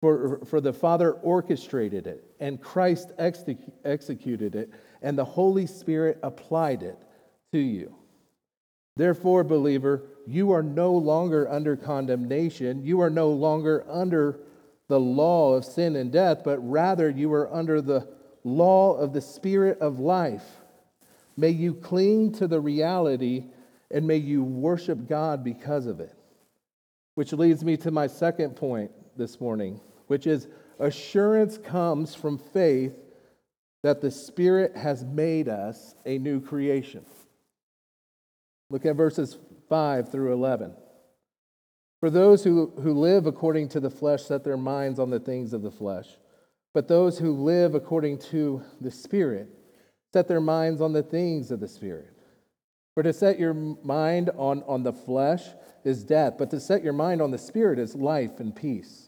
For, 0.00 0.40
for 0.46 0.60
the 0.60 0.72
Father 0.72 1.12
orchestrated 1.12 2.06
it, 2.06 2.24
and 2.38 2.60
Christ 2.60 3.10
executed 3.18 4.54
it, 4.54 4.70
and 5.02 5.18
the 5.18 5.24
Holy 5.24 5.66
Spirit 5.66 6.18
applied 6.22 6.84
it 6.84 6.98
to 7.52 7.58
you. 7.58 7.94
Therefore, 8.96 9.42
believer, 9.44 10.02
you 10.26 10.52
are 10.52 10.62
no 10.62 10.92
longer 10.92 11.48
under 11.48 11.76
condemnation. 11.76 12.84
You 12.84 13.00
are 13.00 13.10
no 13.10 13.30
longer 13.30 13.84
under 13.88 14.40
the 14.88 15.00
law 15.00 15.54
of 15.54 15.64
sin 15.64 15.96
and 15.96 16.10
death, 16.10 16.42
but 16.44 16.58
rather 16.58 17.08
you 17.08 17.32
are 17.32 17.52
under 17.52 17.80
the 17.80 18.08
law 18.44 18.94
of 18.94 19.12
the 19.12 19.20
Spirit 19.20 19.78
of 19.80 20.00
life. 20.00 20.44
May 21.36 21.50
you 21.50 21.74
cling 21.74 22.32
to 22.32 22.48
the 22.48 22.60
reality 22.60 23.46
and 23.90 24.06
may 24.06 24.16
you 24.16 24.42
worship 24.42 25.08
God 25.08 25.44
because 25.44 25.86
of 25.86 26.00
it. 26.00 26.14
Which 27.14 27.32
leads 27.32 27.64
me 27.64 27.76
to 27.78 27.90
my 27.90 28.06
second 28.06 28.56
point 28.56 28.90
this 29.18 29.40
morning 29.40 29.80
which 30.08 30.26
is 30.26 30.48
assurance 30.80 31.56
comes 31.56 32.14
from 32.14 32.36
faith 32.36 32.94
that 33.84 34.00
the 34.00 34.10
Spirit 34.10 34.76
has 34.76 35.04
made 35.04 35.48
us 35.48 35.94
a 36.04 36.18
new 36.18 36.40
creation. 36.40 37.06
Look 38.70 38.84
at 38.84 38.96
verses 38.96 39.38
5 39.68 40.10
through 40.10 40.32
11. 40.32 40.74
For 42.00 42.10
those 42.10 42.42
who, 42.42 42.72
who 42.82 42.94
live 42.94 43.26
according 43.26 43.68
to 43.70 43.80
the 43.80 43.90
flesh 43.90 44.24
set 44.24 44.44
their 44.44 44.56
minds 44.56 44.98
on 44.98 45.10
the 45.10 45.20
things 45.20 45.52
of 45.52 45.62
the 45.62 45.70
flesh, 45.70 46.08
but 46.74 46.88
those 46.88 47.18
who 47.18 47.32
live 47.32 47.74
according 47.74 48.18
to 48.18 48.62
the 48.80 48.90
Spirit 48.90 49.48
set 50.12 50.26
their 50.26 50.40
minds 50.40 50.80
on 50.80 50.92
the 50.92 51.02
things 51.02 51.50
of 51.50 51.60
the 51.60 51.68
Spirit. 51.68 52.12
For 52.94 53.02
to 53.02 53.12
set 53.12 53.38
your 53.38 53.54
mind 53.54 54.30
on, 54.36 54.64
on 54.66 54.82
the 54.82 54.92
flesh 54.92 55.44
is 55.84 56.02
death, 56.02 56.34
but 56.38 56.50
to 56.50 56.60
set 56.60 56.82
your 56.82 56.92
mind 56.92 57.22
on 57.22 57.30
the 57.30 57.38
Spirit 57.38 57.78
is 57.78 57.94
life 57.94 58.40
and 58.40 58.54
peace. 58.54 59.07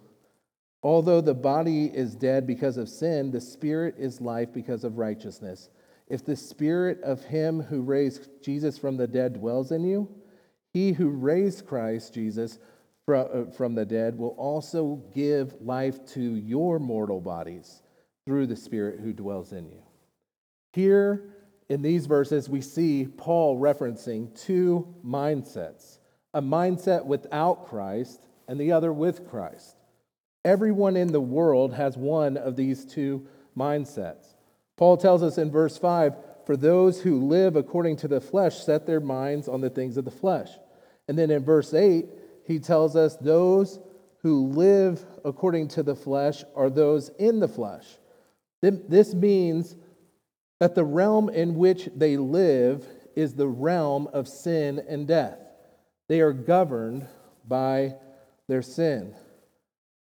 Although 0.83 1.21
the 1.21 1.33
body 1.33 1.85
is 1.85 2.15
dead 2.15 2.47
because 2.47 2.77
of 2.77 2.89
sin, 2.89 3.31
the 3.31 3.41
spirit 3.41 3.95
is 3.97 4.19
life 4.19 4.51
because 4.51 4.83
of 4.83 4.97
righteousness. 4.97 5.69
If 6.07 6.25
the 6.25 6.35
spirit 6.35 7.01
of 7.03 7.23
him 7.23 7.61
who 7.61 7.81
raised 7.81 8.29
Jesus 8.43 8.77
from 8.77 8.97
the 8.97 9.07
dead 9.07 9.33
dwells 9.33 9.71
in 9.71 9.83
you, 9.83 10.09
he 10.73 10.93
who 10.93 11.09
raised 11.09 11.65
Christ 11.67 12.13
Jesus 12.13 12.59
uh, 13.07 13.45
from 13.55 13.75
the 13.75 13.85
dead 13.85 14.17
will 14.17 14.35
also 14.37 15.03
give 15.13 15.53
life 15.61 16.05
to 16.13 16.21
your 16.21 16.79
mortal 16.79 17.19
bodies 17.19 17.81
through 18.25 18.47
the 18.47 18.55
Spirit 18.55 18.99
who 18.99 19.11
dwells 19.11 19.51
in 19.51 19.67
you. 19.67 19.81
Here 20.73 21.35
in 21.69 21.81
these 21.81 22.05
verses, 22.05 22.47
we 22.47 22.61
see 22.61 23.07
Paul 23.17 23.59
referencing 23.59 24.39
two 24.39 24.93
mindsets 25.05 25.97
a 26.33 26.41
mindset 26.41 27.05
without 27.05 27.67
Christ 27.67 28.29
and 28.47 28.57
the 28.57 28.71
other 28.71 28.93
with 28.93 29.29
Christ. 29.29 29.75
Everyone 30.43 30.97
in 30.97 31.11
the 31.11 31.21
world 31.21 31.73
has 31.73 31.95
one 31.97 32.35
of 32.35 32.55
these 32.55 32.83
two 32.83 33.27
mindsets. 33.55 34.35
Paul 34.75 34.97
tells 34.97 35.21
us 35.21 35.37
in 35.37 35.51
verse 35.51 35.77
5 35.77 36.15
For 36.45 36.57
those 36.57 37.01
who 37.01 37.27
live 37.27 37.55
according 37.55 37.97
to 37.97 38.07
the 38.07 38.21
flesh 38.21 38.57
set 38.57 38.87
their 38.87 38.99
minds 38.99 39.47
on 39.47 39.61
the 39.61 39.69
things 39.69 39.97
of 39.97 40.05
the 40.05 40.11
flesh. 40.11 40.49
And 41.07 41.17
then 41.17 41.29
in 41.29 41.43
verse 41.43 41.73
8, 41.73 42.07
he 42.45 42.57
tells 42.57 42.95
us 42.95 43.15
those 43.17 43.79
who 44.23 44.47
live 44.47 45.05
according 45.23 45.67
to 45.69 45.83
the 45.83 45.95
flesh 45.95 46.43
are 46.55 46.69
those 46.69 47.09
in 47.19 47.39
the 47.39 47.47
flesh. 47.47 47.85
This 48.61 49.13
means 49.13 49.75
that 50.59 50.75
the 50.75 50.83
realm 50.83 51.29
in 51.29 51.55
which 51.55 51.89
they 51.95 52.17
live 52.17 52.85
is 53.15 53.33
the 53.33 53.47
realm 53.47 54.07
of 54.13 54.27
sin 54.27 54.83
and 54.87 55.07
death. 55.07 55.39
They 56.07 56.21
are 56.21 56.33
governed 56.33 57.07
by 57.47 57.95
their 58.47 58.61
sin 58.61 59.15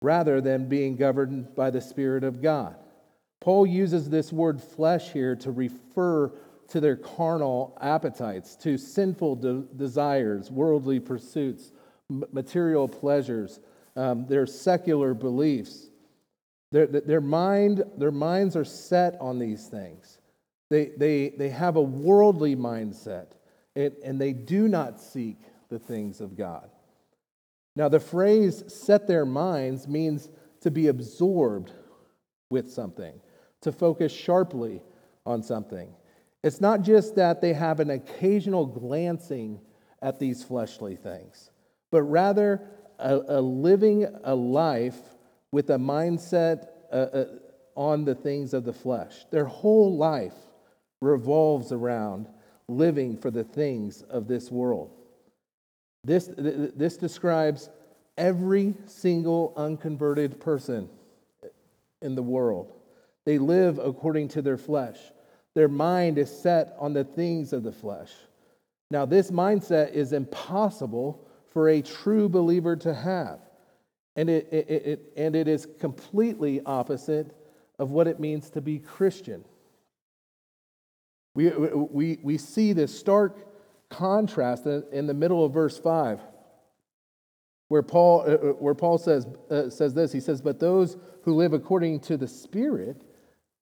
rather 0.03 0.41
than 0.41 0.69
being 0.69 0.97
governed 0.97 1.55
by 1.55 1.71
the 1.71 1.81
Spirit 1.81 2.25
of 2.25 2.43
God. 2.43 2.77
Paul 3.41 3.67
uses 3.67 4.09
this 4.09 4.33
word 4.33 4.63
flesh 4.63 5.13
here 5.13 5.37
to 5.37 5.51
refer 5.53 6.33
to 6.69 6.81
their 6.81 6.97
carnal 6.97 7.77
appetites, 7.81 8.57
to 8.57 8.77
sinful 8.77 9.37
de- 9.37 9.63
desires, 9.77 10.51
worldly 10.51 10.99
pursuits, 10.99 11.73
m- 12.11 12.25
material 12.33 12.89
pleasures, 12.89 13.61
um, 13.95 14.27
their 14.27 14.47
secular 14.47 15.15
beliefs. 15.15 15.89
Their, 16.73 16.87
their, 16.87 17.21
mind, 17.21 17.85
their 17.97 18.11
minds 18.11 18.57
are 18.57 18.65
set 18.65 19.17
on 19.21 19.39
these 19.39 19.69
things. 19.69 20.19
They, 20.69 20.87
they, 20.97 21.29
they 21.31 21.49
have 21.51 21.77
a 21.77 21.83
worldly 21.83 22.57
mindset, 22.57 23.29
and, 23.77 23.95
and 24.05 24.21
they 24.21 24.33
do 24.33 24.67
not 24.67 25.01
seek 25.01 25.39
the 25.69 25.79
things 25.79 26.21
of 26.21 26.37
God. 26.37 26.69
Now, 27.77 27.91
the 27.91 28.01
phrase 28.01 28.65
set 28.67 29.07
their 29.07 29.27
minds 29.27 29.87
means 29.87 30.31
to 30.62 30.71
be 30.71 30.89
absorbed 30.89 31.73
with 32.49 32.73
something, 32.73 33.21
to 33.61 33.71
focus 33.71 34.12
sharply 34.12 34.83
on 35.27 35.43
something. 35.43 35.93
It's 36.43 36.61
not 36.61 36.83
just 36.83 37.17
that 37.17 37.41
they 37.41 37.53
have 37.53 37.81
an 37.81 37.91
occasional 37.91 38.65
glancing 38.65 39.61
at 40.01 40.19
these 40.19 40.43
fleshly 40.43 40.97
things, 40.97 41.51
but 41.91 42.03
rather 42.03 42.62
a, 42.99 43.21
a 43.29 43.41
living 43.41 44.07
a 44.25 44.35
life 44.35 44.99
with 45.53 45.69
a 45.71 45.77
mindset 45.77 46.69
uh, 46.91 46.97
uh, 46.97 47.25
on 47.75 48.05
the 48.05 48.15
things 48.15 48.55
of 48.55 48.65
the 48.65 48.73
flesh. 48.73 49.27
Their 49.31 49.45
whole 49.45 49.97
life 49.97 50.35
revolves 51.03 51.73
around 51.73 52.29
living 52.69 53.17
for 53.17 53.31
the 53.31 53.45
things 53.45 54.03
of 54.03 54.29
this 54.29 54.51
world. 54.51 54.96
This, 56.07 56.31
this 56.37 56.97
describes 56.97 57.69
every 58.16 58.75
single 58.87 59.53
unconverted 59.57 60.40
person 60.40 60.88
in 62.01 62.14
the 62.14 62.23
world. 62.23 62.73
They 63.25 63.38
live 63.38 63.81
according 63.81 64.29
to 64.29 64.42
their 64.42 64.57
flesh. 64.57 64.99
Their 65.57 65.66
mind 65.66 66.16
is 66.19 66.31
set 66.31 66.77
on 66.79 66.92
the 66.92 67.03
things 67.03 67.53
of 67.53 67.64
the 67.64 67.73
flesh. 67.73 68.12
Now, 68.88 69.05
this 69.05 69.33
mindset 69.33 69.95
is 69.95 70.12
impossible 70.12 71.27
for 71.49 71.71
a 71.71 71.83
true 71.83 72.29
believer 72.29 72.77
to 72.77 72.95
have. 72.95 73.40
And 74.14 74.31
it, 74.31 74.49
it, 74.53 74.69
it, 74.69 75.12
and 75.16 75.35
it 75.35 75.49
is 75.49 75.66
completely 75.81 76.61
opposite 76.64 77.35
of 77.81 77.90
what 77.90 78.07
it 78.07 78.21
means 78.21 78.49
to 78.51 78.61
be 78.61 78.79
Christian. 78.79 79.45
We, 81.35 81.49
we, 81.49 82.19
we 82.23 82.38
see 82.38 82.73
this 82.73 82.97
stark 82.97 83.56
contrast 83.90 84.66
in 84.66 85.07
the 85.07 85.14
middle 85.14 85.44
of 85.44 85.53
verse 85.53 85.79
5 85.79 86.20
where 87.68 87.83
Paul, 87.83 88.20
uh, 88.20 88.33
uh, 88.33 88.53
where 88.53 88.75
Paul 88.75 88.99
says, 88.99 89.27
uh, 89.51 89.70
says 89.70 89.94
this. 89.94 90.12
He 90.12 90.20
says, 90.20 90.40
But 90.40 90.61
those 90.61 90.96
who 91.22 91.35
live 91.35 91.53
according 91.53 92.01
to 92.01 92.16
the 92.16 92.29
Spirit 92.29 93.03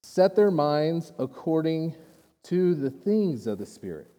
set 0.03 0.37
their 0.37 0.51
minds 0.51 1.13
according 1.19 1.97
to 2.45 2.75
the 2.75 2.91
things 2.91 3.47
of 3.47 3.59
the 3.59 3.67
Spirit. 3.67 4.11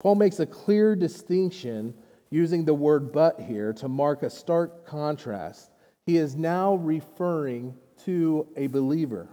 Paul 0.00 0.14
makes 0.14 0.40
a 0.40 0.46
clear 0.46 0.96
distinction 0.96 1.94
using 2.30 2.64
the 2.64 2.74
word 2.74 3.12
but 3.12 3.38
here 3.38 3.74
to 3.74 3.88
mark 3.88 4.22
a 4.22 4.30
stark 4.30 4.86
contrast. 4.86 5.70
He 6.06 6.16
is 6.16 6.34
now 6.34 6.74
referring 6.76 7.74
to 8.06 8.48
a 8.56 8.68
believer. 8.68 9.28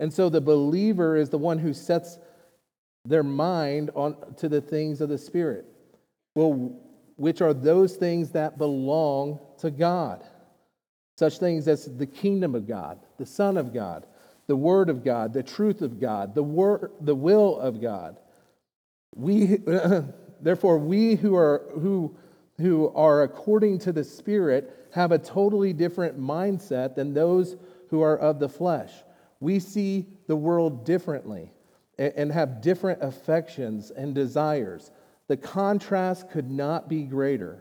And 0.00 0.12
so 0.12 0.28
the 0.28 0.40
believer 0.40 1.16
is 1.16 1.28
the 1.28 1.38
one 1.38 1.58
who 1.58 1.74
sets 1.74 2.18
their 3.08 3.22
mind 3.22 3.90
on 3.94 4.16
to 4.36 4.48
the 4.48 4.60
things 4.60 5.00
of 5.00 5.08
the 5.08 5.18
Spirit. 5.18 5.66
Well, 6.34 6.78
which 7.16 7.40
are 7.40 7.54
those 7.54 7.96
things 7.96 8.30
that 8.30 8.58
belong 8.58 9.40
to 9.58 9.70
God. 9.70 10.24
Such 11.16 11.38
things 11.38 11.66
as 11.66 11.96
the 11.96 12.06
kingdom 12.06 12.54
of 12.54 12.68
God, 12.68 13.00
the 13.18 13.26
Son 13.26 13.56
of 13.56 13.74
God, 13.74 14.06
the 14.46 14.56
Word 14.56 14.88
of 14.88 15.04
God, 15.04 15.32
the 15.32 15.42
truth 15.42 15.82
of 15.82 16.00
God, 16.00 16.34
the, 16.34 16.42
word, 16.42 16.92
the 17.00 17.14
will 17.14 17.58
of 17.58 17.82
God. 17.82 18.18
We, 19.16 19.58
therefore, 20.40 20.78
we 20.78 21.16
who 21.16 21.34
are, 21.34 21.64
who, 21.74 22.16
who 22.58 22.92
are 22.94 23.22
according 23.22 23.80
to 23.80 23.92
the 23.92 24.04
Spirit 24.04 24.88
have 24.92 25.10
a 25.10 25.18
totally 25.18 25.72
different 25.72 26.20
mindset 26.20 26.94
than 26.94 27.14
those 27.14 27.56
who 27.90 28.00
are 28.00 28.16
of 28.16 28.38
the 28.38 28.48
flesh. 28.48 28.92
We 29.40 29.58
see 29.58 30.06
the 30.28 30.36
world 30.36 30.84
differently 30.84 31.50
and 31.98 32.30
have 32.30 32.60
different 32.60 33.02
affections 33.02 33.90
and 33.90 34.14
desires. 34.14 34.92
The 35.26 35.36
contrast 35.36 36.30
could 36.30 36.50
not 36.50 36.88
be 36.88 37.02
greater. 37.02 37.58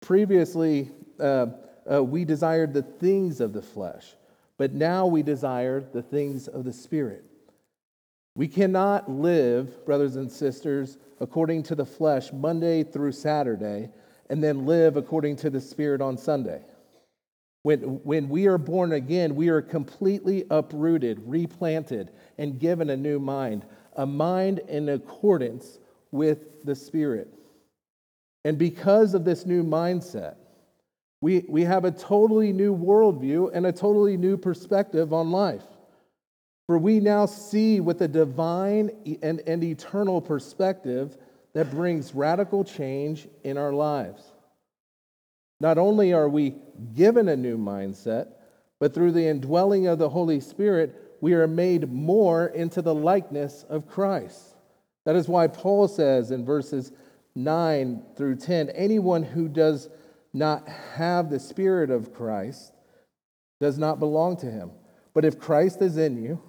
Previously, 0.00 0.90
uh, 1.18 1.46
uh, 1.90 2.02
we 2.02 2.24
desired 2.24 2.72
the 2.72 2.82
things 2.82 3.40
of 3.40 3.52
the 3.52 3.62
flesh, 3.62 4.14
but 4.56 4.72
now 4.72 5.06
we 5.06 5.22
desire 5.22 5.80
the 5.80 6.02
things 6.02 6.48
of 6.48 6.64
the 6.64 6.72
Spirit. 6.72 7.24
We 8.34 8.48
cannot 8.48 9.10
live, 9.10 9.84
brothers 9.84 10.16
and 10.16 10.30
sisters, 10.30 10.98
according 11.20 11.64
to 11.64 11.74
the 11.74 11.84
flesh 11.84 12.32
Monday 12.32 12.82
through 12.82 13.12
Saturday 13.12 13.90
and 14.30 14.42
then 14.42 14.64
live 14.64 14.96
according 14.96 15.36
to 15.36 15.50
the 15.50 15.60
Spirit 15.60 16.00
on 16.00 16.16
Sunday. 16.16 16.62
When, 17.62 17.80
when 18.04 18.28
we 18.28 18.46
are 18.46 18.58
born 18.58 18.92
again, 18.92 19.34
we 19.34 19.48
are 19.48 19.60
completely 19.60 20.44
uprooted, 20.50 21.20
replanted, 21.26 22.10
and 22.38 22.58
given 22.58 22.90
a 22.90 22.96
new 22.96 23.18
mind, 23.18 23.66
a 23.96 24.06
mind 24.06 24.60
in 24.68 24.88
accordance 24.88 25.78
with 26.10 26.64
the 26.64 26.74
Spirit. 26.74 27.28
And 28.44 28.56
because 28.56 29.12
of 29.12 29.24
this 29.24 29.44
new 29.44 29.62
mindset, 29.62 30.36
we, 31.20 31.44
we 31.48 31.62
have 31.64 31.84
a 31.84 31.90
totally 31.90 32.52
new 32.52 32.74
worldview 32.74 33.50
and 33.52 33.66
a 33.66 33.72
totally 33.72 34.16
new 34.16 34.38
perspective 34.38 35.12
on 35.12 35.30
life. 35.30 35.64
For 36.66 36.78
we 36.78 37.00
now 37.00 37.26
see 37.26 37.80
with 37.80 38.00
a 38.00 38.08
divine 38.08 38.90
and, 39.22 39.42
and 39.46 39.62
eternal 39.62 40.22
perspective 40.22 41.18
that 41.52 41.70
brings 41.70 42.14
radical 42.14 42.64
change 42.64 43.28
in 43.44 43.58
our 43.58 43.72
lives. 43.72 44.22
Not 45.60 45.78
only 45.78 46.12
are 46.12 46.28
we 46.28 46.54
given 46.94 47.28
a 47.28 47.36
new 47.36 47.58
mindset, 47.58 48.28
but 48.78 48.94
through 48.94 49.12
the 49.12 49.26
indwelling 49.26 49.86
of 49.86 49.98
the 49.98 50.08
Holy 50.08 50.40
Spirit, 50.40 51.18
we 51.20 51.34
are 51.34 51.46
made 51.46 51.92
more 51.92 52.46
into 52.46 52.80
the 52.80 52.94
likeness 52.94 53.64
of 53.68 53.86
Christ. 53.86 54.56
That 55.04 55.16
is 55.16 55.28
why 55.28 55.46
Paul 55.48 55.86
says 55.86 56.30
in 56.30 56.44
verses 56.44 56.92
9 57.34 58.02
through 58.16 58.36
10 58.36 58.70
anyone 58.70 59.22
who 59.22 59.48
does 59.48 59.90
not 60.32 60.66
have 60.68 61.28
the 61.28 61.40
Spirit 61.40 61.90
of 61.90 62.14
Christ 62.14 62.72
does 63.60 63.78
not 63.78 63.98
belong 63.98 64.36
to 64.38 64.50
him. 64.50 64.70
But 65.12 65.24
if 65.24 65.38
Christ 65.38 65.82
is 65.82 65.98
in 65.98 66.22
you, 66.22 66.40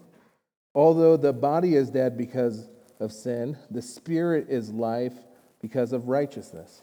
although 0.74 1.18
the 1.18 1.34
body 1.34 1.76
is 1.76 1.90
dead 1.90 2.18
because 2.18 2.70
of 3.00 3.12
sin, 3.12 3.58
the 3.70 3.82
Spirit 3.82 4.48
is 4.50 4.72
life 4.72 5.16
because 5.62 5.92
of 5.92 6.08
righteousness. 6.08 6.82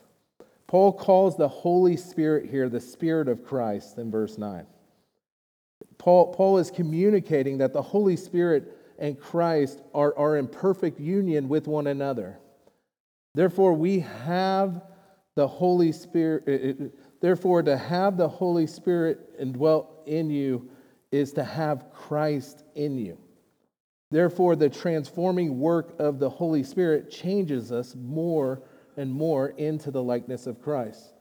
Paul 0.69 0.93
calls 0.93 1.37
the 1.37 1.49
Holy 1.49 1.97
Spirit 1.97 2.49
here 2.51 2.69
the 2.69 2.81
Spirit 2.81 3.27
of 3.27 3.43
Christ 3.43 3.99
in 3.99 4.11
verse 4.11 4.39
9. 4.39 4.67
Paul, 5.97 6.33
Paul 6.35 6.59
is 6.59 6.71
communicating 6.71 7.59
that 7.59 7.73
the 7.73 7.83
Holy 7.83 8.17
Spirit 8.17 8.77
and 8.99 9.19
Christ 9.19 9.81
are, 9.95 10.17
are 10.17 10.37
in 10.37 10.47
perfect 10.47 11.01
union 11.01 11.49
with 11.49 11.67
one 11.67 11.87
another. 11.87 12.39
Therefore, 13.35 13.73
we 13.73 14.01
have 14.01 14.83
the 15.37 15.49
Holy 15.49 15.93
Spirit. 15.93 16.45
Uh, 16.47 16.85
uh, 16.85 16.89
therefore, 17.21 17.63
to 17.63 17.77
have 17.77 18.17
the 18.17 18.29
Holy 18.29 18.67
Spirit 18.67 19.21
indwelt 19.39 20.03
in 20.07 20.29
you 20.29 20.69
is 21.11 21.33
to 21.33 21.45
have 21.45 21.91
Christ 21.93 22.65
in 22.75 22.99
you. 22.99 23.17
Therefore, 24.11 24.57
the 24.57 24.69
transforming 24.69 25.59
work 25.59 25.95
of 25.99 26.19
the 26.19 26.29
Holy 26.29 26.63
Spirit 26.63 27.11
changes 27.11 27.73
us 27.73 27.95
more 27.95 28.63
and 28.99 29.13
more 29.13 29.51
into 29.51 29.91
the 29.91 30.03
likeness 30.03 30.47
of 30.47 30.61
Christ. 30.61 31.13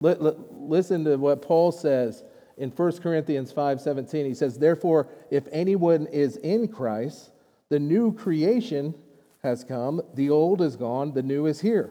Listen 0.00 1.04
to 1.04 1.16
what 1.16 1.42
Paul 1.42 1.72
says 1.72 2.22
in 2.56 2.70
1 2.70 3.00
Corinthians 3.00 3.50
5:17. 3.52 4.26
He 4.26 4.34
says, 4.34 4.58
"Therefore, 4.58 5.08
if 5.30 5.48
anyone 5.50 6.06
is 6.06 6.36
in 6.36 6.68
Christ, 6.68 7.32
the 7.68 7.80
new 7.80 8.12
creation 8.12 8.94
has 9.42 9.64
come, 9.64 10.02
the 10.14 10.30
old 10.30 10.60
is 10.60 10.76
gone, 10.76 11.12
the 11.12 11.22
new 11.22 11.46
is 11.46 11.60
here." 11.60 11.90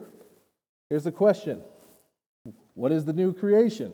Here's 0.88 1.04
the 1.04 1.12
question. 1.12 1.62
What 2.74 2.92
is 2.92 3.04
the 3.04 3.12
new 3.12 3.32
creation? 3.32 3.92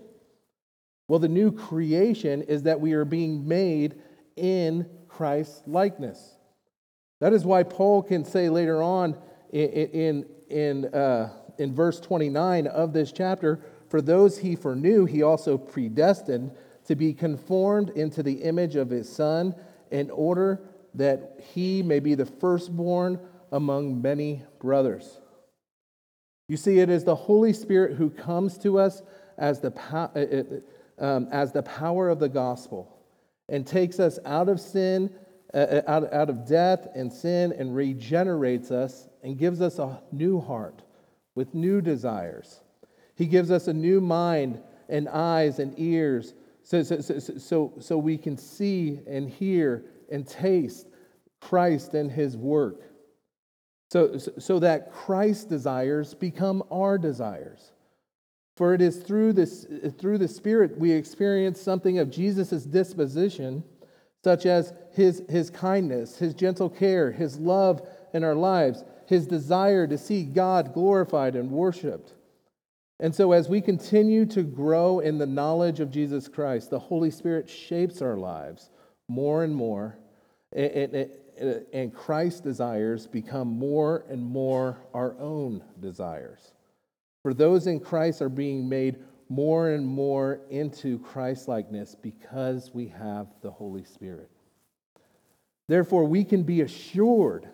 Well, 1.09 1.19
the 1.19 1.29
new 1.29 1.51
creation 1.51 2.43
is 2.43 2.63
that 2.63 2.81
we 2.81 2.93
are 2.93 3.05
being 3.05 3.49
made 3.49 4.01
in 4.37 4.87
Christ's 5.09 5.67
likeness. 5.67 6.37
That 7.21 7.33
is 7.33 7.45
why 7.45 7.63
Paul 7.63 8.03
can 8.03 8.25
say 8.25 8.49
later 8.49 8.83
on 8.83 9.17
in, 9.51 9.71
in, 9.71 10.27
in, 10.55 10.87
uh, 10.95 11.31
in 11.59 11.75
verse 11.75 12.01
29 12.01 12.69
of 12.69 12.93
this 12.93 13.13
chapter, 13.13 13.61
for 13.89 14.01
those 14.01 14.39
he 14.39 14.57
foreknew, 14.57 15.05
he 15.05 15.23
also 15.23 15.59
predestined 15.59 16.53
to 16.87 16.95
be 16.95 17.13
conformed 17.13 17.91
into 17.91 18.23
the 18.23 18.35
image 18.35 18.77
of 18.77 18.89
his 18.89 19.09
Son, 19.09 19.55
in 19.91 20.11
order 20.11 20.61
that 20.95 21.41
he 21.53 21.83
may 21.83 21.99
be 21.99 22.15
the 22.15 22.27
firstborn 22.27 23.19
among 23.53 24.01
many 24.01 24.43
brothers. 24.61 25.19
You 26.49 26.57
see, 26.57 26.79
it 26.79 26.89
is 26.89 27.05
the 27.05 27.15
Holy 27.15 27.53
Spirit 27.53 27.97
who 27.97 28.11
comes 28.11 28.59
to 28.59 28.79
us 28.79 29.03
as 29.39 29.61
the, 29.61 29.73
uh, 29.93 30.09
uh, 30.15 31.05
um, 31.05 31.29
as 31.33 31.53
the 31.53 31.63
power 31.63 32.09
of 32.09 32.19
the 32.21 32.29
gospel 32.29 32.97
and 33.49 33.67
takes 33.67 33.99
us 33.99 34.19
out 34.25 34.49
of 34.49 34.61
sin, 34.61 35.11
uh, 35.53 35.57
uh, 35.57 35.83
out, 35.87 36.13
out 36.13 36.31
of 36.31 36.47
death 36.47 36.87
and 36.95 37.13
sin, 37.13 37.53
and 37.53 37.75
regenerates 37.75 38.71
us 38.71 39.09
and 39.25 39.39
gives 39.39 39.61
us 39.61 39.81
a 39.81 40.01
new 40.13 40.39
heart 40.39 40.83
with 41.35 41.55
new 41.55 41.81
desires. 41.81 42.61
He 43.17 43.27
gives 43.27 43.51
us 43.51 43.67
a 43.67 43.73
new 43.73 44.01
mind 44.01 44.61
and 44.89 45.09
eyes 45.09 45.59
and 45.59 45.75
ears 45.79 46.35
so, 46.63 46.83
so, 46.83 47.01
so, 47.01 47.19
so, 47.19 47.73
so 47.79 47.99
we 47.99 48.17
can 48.17 48.39
see 48.39 49.01
and 49.07 49.29
hear 49.29 49.85
and 50.11 50.27
taste 50.27 50.87
Christ 51.41 51.93
and 51.93 52.11
his 52.11 52.39
work. 52.39 52.81
So, 53.91 54.17
so 54.17 54.59
that 54.61 54.91
Christ's 54.91 55.45
desires 55.45 56.15
become 56.15 56.63
our 56.71 56.97
desires. 56.97 57.73
For 58.57 58.73
it 58.73 58.81
is 58.81 59.03
through, 59.03 59.35
this, 59.35 59.67
through 59.99 60.19
the 60.19 60.29
Spirit 60.29 60.79
we 60.79 60.91
experience 60.91 61.61
something 61.61 61.99
of 61.99 62.11
Jesus' 62.11 62.65
disposition, 62.65 63.63
such 64.23 64.47
as 64.47 64.73
his, 64.93 65.23
his 65.29 65.51
kindness, 65.51 66.17
his 66.17 66.33
gentle 66.35 66.71
care, 66.71 67.13
his 67.13 67.39
love 67.39 67.87
in 68.15 68.25
our 68.25 68.35
lives, 68.35 68.85
his 69.07 69.27
desire 69.27 69.87
to 69.87 69.99
see 69.99 70.25
God 70.25 70.73
glorified 70.75 71.37
and 71.37 71.51
worshiped. 71.51 72.15
And 73.01 73.15
so, 73.15 73.33
as 73.33 73.49
we 73.49 73.61
continue 73.61 74.25
to 74.27 74.43
grow 74.43 75.01
in 75.01 75.19
the 75.19 75.27
knowledge 75.27 75.81
of 75.81 75.91
Jesus 75.91 76.29
Christ, 76.29 76.71
the 76.71 76.79
Holy 76.79 77.11
Spirit 77.11 77.49
shapes 77.49 78.01
our 78.01 78.17
lives 78.17 78.71
more 79.09 79.45
and 79.45 79.55
more, 79.55 79.99
and, 80.53 81.09
and, 81.73 81.93
Christ's 81.93 82.41
desires 82.41 83.07
become 83.07 83.49
more 83.49 84.05
and 84.09 84.23
more 84.23 84.79
our 84.95 85.17
own 85.19 85.63
desires. 85.81 86.53
For 87.23 87.35
those 87.35 87.67
in 87.67 87.81
Christ 87.81 88.23
are 88.23 88.29
being 88.29 88.69
made 88.69 88.97
more 89.29 89.71
and 89.71 89.85
more 89.85 90.41
into 90.51 90.99
Christ 91.01 91.49
likeness 91.49 91.97
because 92.01 92.73
we 92.73 92.87
have 92.89 93.27
the 93.43 93.51
Holy 93.51 93.85
Spirit. 93.85 94.31
Therefore, 95.69 96.05
we 96.05 96.25
can 96.25 96.43
be 96.43 96.61
assured 96.61 97.49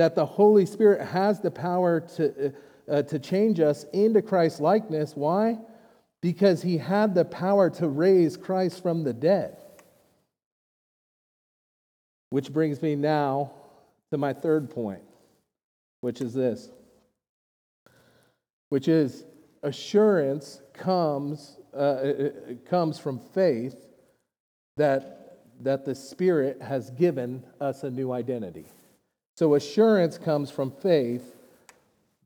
that 0.00 0.14
the 0.14 0.24
Holy 0.24 0.64
Spirit 0.64 1.06
has 1.06 1.40
the 1.40 1.50
power 1.50 2.00
to 2.00 2.54
uh, 2.90 3.02
to 3.02 3.18
change 3.18 3.60
us 3.60 3.84
into 3.92 4.22
Christ's 4.22 4.58
likeness. 4.58 5.14
Why? 5.14 5.58
Because 6.22 6.62
he 6.62 6.78
had 6.78 7.14
the 7.14 7.24
power 7.26 7.68
to 7.70 7.86
raise 7.86 8.38
Christ 8.38 8.82
from 8.82 9.04
the 9.04 9.12
dead. 9.12 9.58
Which 12.30 12.50
brings 12.50 12.80
me 12.80 12.96
now 12.96 13.52
to 14.10 14.16
my 14.16 14.32
third 14.32 14.70
point, 14.70 15.02
which 16.00 16.22
is 16.22 16.32
this, 16.32 16.70
which 18.70 18.88
is 18.88 19.24
assurance 19.62 20.62
comes, 20.72 21.58
uh, 21.76 22.12
comes 22.64 22.98
from 22.98 23.18
faith 23.18 23.76
that, 24.78 25.42
that 25.60 25.84
the 25.84 25.94
Spirit 25.94 26.62
has 26.62 26.90
given 26.90 27.44
us 27.60 27.82
a 27.82 27.90
new 27.90 28.12
identity. 28.12 28.64
So 29.40 29.54
assurance 29.54 30.18
comes 30.18 30.50
from 30.50 30.70
faith 30.70 31.34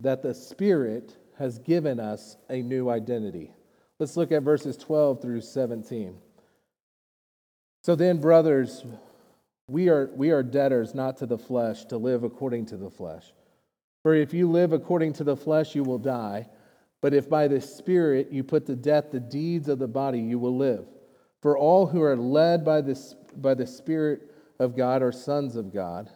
that 0.00 0.20
the 0.20 0.34
Spirit 0.34 1.16
has 1.38 1.60
given 1.60 2.00
us 2.00 2.36
a 2.50 2.60
new 2.60 2.90
identity. 2.90 3.52
Let's 4.00 4.16
look 4.16 4.32
at 4.32 4.42
verses 4.42 4.76
12 4.76 5.22
through 5.22 5.42
17. 5.42 6.16
So 7.84 7.94
then, 7.94 8.20
brothers, 8.20 8.84
we 9.68 9.88
are, 9.90 10.10
we 10.16 10.32
are 10.32 10.42
debtors 10.42 10.92
not 10.92 11.18
to 11.18 11.26
the 11.26 11.38
flesh 11.38 11.84
to 11.84 11.98
live 11.98 12.24
according 12.24 12.66
to 12.66 12.76
the 12.76 12.90
flesh. 12.90 13.32
For 14.02 14.16
if 14.16 14.34
you 14.34 14.50
live 14.50 14.72
according 14.72 15.12
to 15.12 15.22
the 15.22 15.36
flesh, 15.36 15.76
you 15.76 15.84
will 15.84 15.98
die. 15.98 16.48
But 17.00 17.14
if 17.14 17.30
by 17.30 17.46
the 17.46 17.60
Spirit 17.60 18.32
you 18.32 18.42
put 18.42 18.66
to 18.66 18.74
death 18.74 19.12
the 19.12 19.20
deeds 19.20 19.68
of 19.68 19.78
the 19.78 19.86
body, 19.86 20.18
you 20.18 20.40
will 20.40 20.56
live. 20.56 20.84
For 21.42 21.56
all 21.56 21.86
who 21.86 22.02
are 22.02 22.16
led 22.16 22.64
by 22.64 22.80
the, 22.80 23.00
by 23.36 23.54
the 23.54 23.68
Spirit 23.68 24.32
of 24.58 24.76
God 24.76 25.00
are 25.00 25.12
sons 25.12 25.54
of 25.54 25.72
God. 25.72 26.10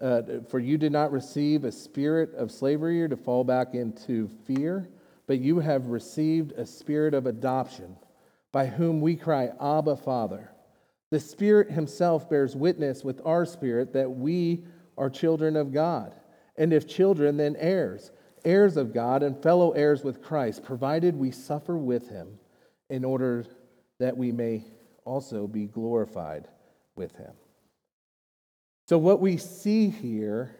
Uh, 0.00 0.22
for 0.48 0.58
you 0.58 0.78
did 0.78 0.92
not 0.92 1.10
receive 1.10 1.64
a 1.64 1.72
spirit 1.72 2.32
of 2.34 2.52
slavery 2.52 3.02
or 3.02 3.08
to 3.08 3.16
fall 3.16 3.42
back 3.42 3.74
into 3.74 4.30
fear, 4.44 4.88
but 5.26 5.40
you 5.40 5.58
have 5.58 5.86
received 5.86 6.52
a 6.52 6.64
spirit 6.64 7.14
of 7.14 7.26
adoption, 7.26 7.96
by 8.52 8.66
whom 8.66 9.00
we 9.00 9.16
cry, 9.16 9.50
Abba, 9.60 9.96
Father. 9.96 10.50
The 11.10 11.20
Spirit 11.20 11.70
Himself 11.70 12.28
bears 12.28 12.54
witness 12.54 13.02
with 13.02 13.20
our 13.24 13.44
spirit 13.44 13.92
that 13.94 14.10
we 14.10 14.64
are 14.96 15.10
children 15.10 15.56
of 15.56 15.72
God. 15.72 16.14
And 16.56 16.72
if 16.72 16.86
children, 16.86 17.36
then 17.36 17.56
heirs, 17.58 18.10
heirs 18.44 18.76
of 18.76 18.92
God 18.92 19.22
and 19.22 19.40
fellow 19.42 19.72
heirs 19.72 20.04
with 20.04 20.22
Christ, 20.22 20.64
provided 20.64 21.16
we 21.16 21.30
suffer 21.30 21.76
with 21.76 22.08
Him 22.08 22.38
in 22.90 23.04
order 23.04 23.46
that 23.98 24.16
we 24.16 24.32
may 24.32 24.64
also 25.04 25.46
be 25.46 25.66
glorified 25.66 26.48
with 26.94 27.16
Him. 27.16 27.32
So, 28.88 28.96
what 28.96 29.20
we 29.20 29.36
see 29.36 29.90
here 29.90 30.56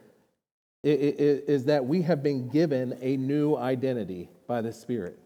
is 0.84 1.64
that 1.64 1.86
we 1.86 2.02
have 2.02 2.22
been 2.22 2.48
given 2.48 2.98
a 3.00 3.16
new 3.16 3.56
identity 3.56 4.28
by 4.46 4.60
the 4.60 4.72
Spirit. 4.72 5.18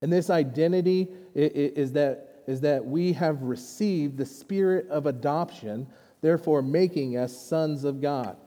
And 0.00 0.10
this 0.10 0.30
identity 0.30 1.08
is 1.34 1.92
that, 1.92 2.42
is 2.46 2.62
that 2.62 2.84
we 2.84 3.12
have 3.12 3.42
received 3.42 4.16
the 4.16 4.24
spirit 4.24 4.88
of 4.88 5.04
adoption, 5.04 5.86
therefore 6.22 6.62
making 6.62 7.18
us 7.18 7.36
sons 7.36 7.84
of 7.84 8.00
God. 8.00 8.38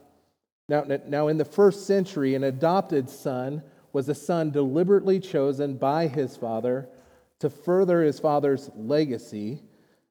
Now, 0.68 0.86
now, 1.08 1.28
in 1.28 1.38
the 1.38 1.46
first 1.46 1.86
century, 1.86 2.34
an 2.34 2.46
adopted 2.46 3.10
son 3.10 3.62
was 3.94 4.10
a 4.10 4.16
son 4.16 4.50
deliberately 4.50 5.20
chosen 5.20 5.76
by 5.76 6.08
his 6.08 6.36
father 6.36 6.90
to 7.40 7.50
further 7.50 8.02
his 8.02 8.20
father's 8.20 8.72
legacy 8.76 9.62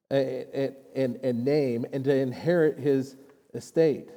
and, 0.09 0.73
and, 0.95 1.19
and 1.21 1.43
name 1.43 1.85
and 1.91 2.03
to 2.05 2.15
inherit 2.15 2.79
his 2.79 3.17
estate. 3.53 4.09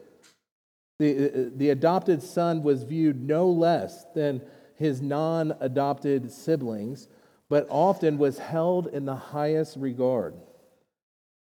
The, 0.98 1.52
the 1.56 1.70
adopted 1.70 2.22
son 2.22 2.62
was 2.62 2.84
viewed 2.84 3.20
no 3.20 3.48
less 3.48 4.04
than 4.14 4.42
his 4.76 5.02
non 5.02 5.54
adopted 5.60 6.30
siblings, 6.30 7.08
but 7.48 7.66
often 7.68 8.18
was 8.18 8.38
held 8.38 8.88
in 8.88 9.04
the 9.04 9.16
highest 9.16 9.76
regard. 9.76 10.34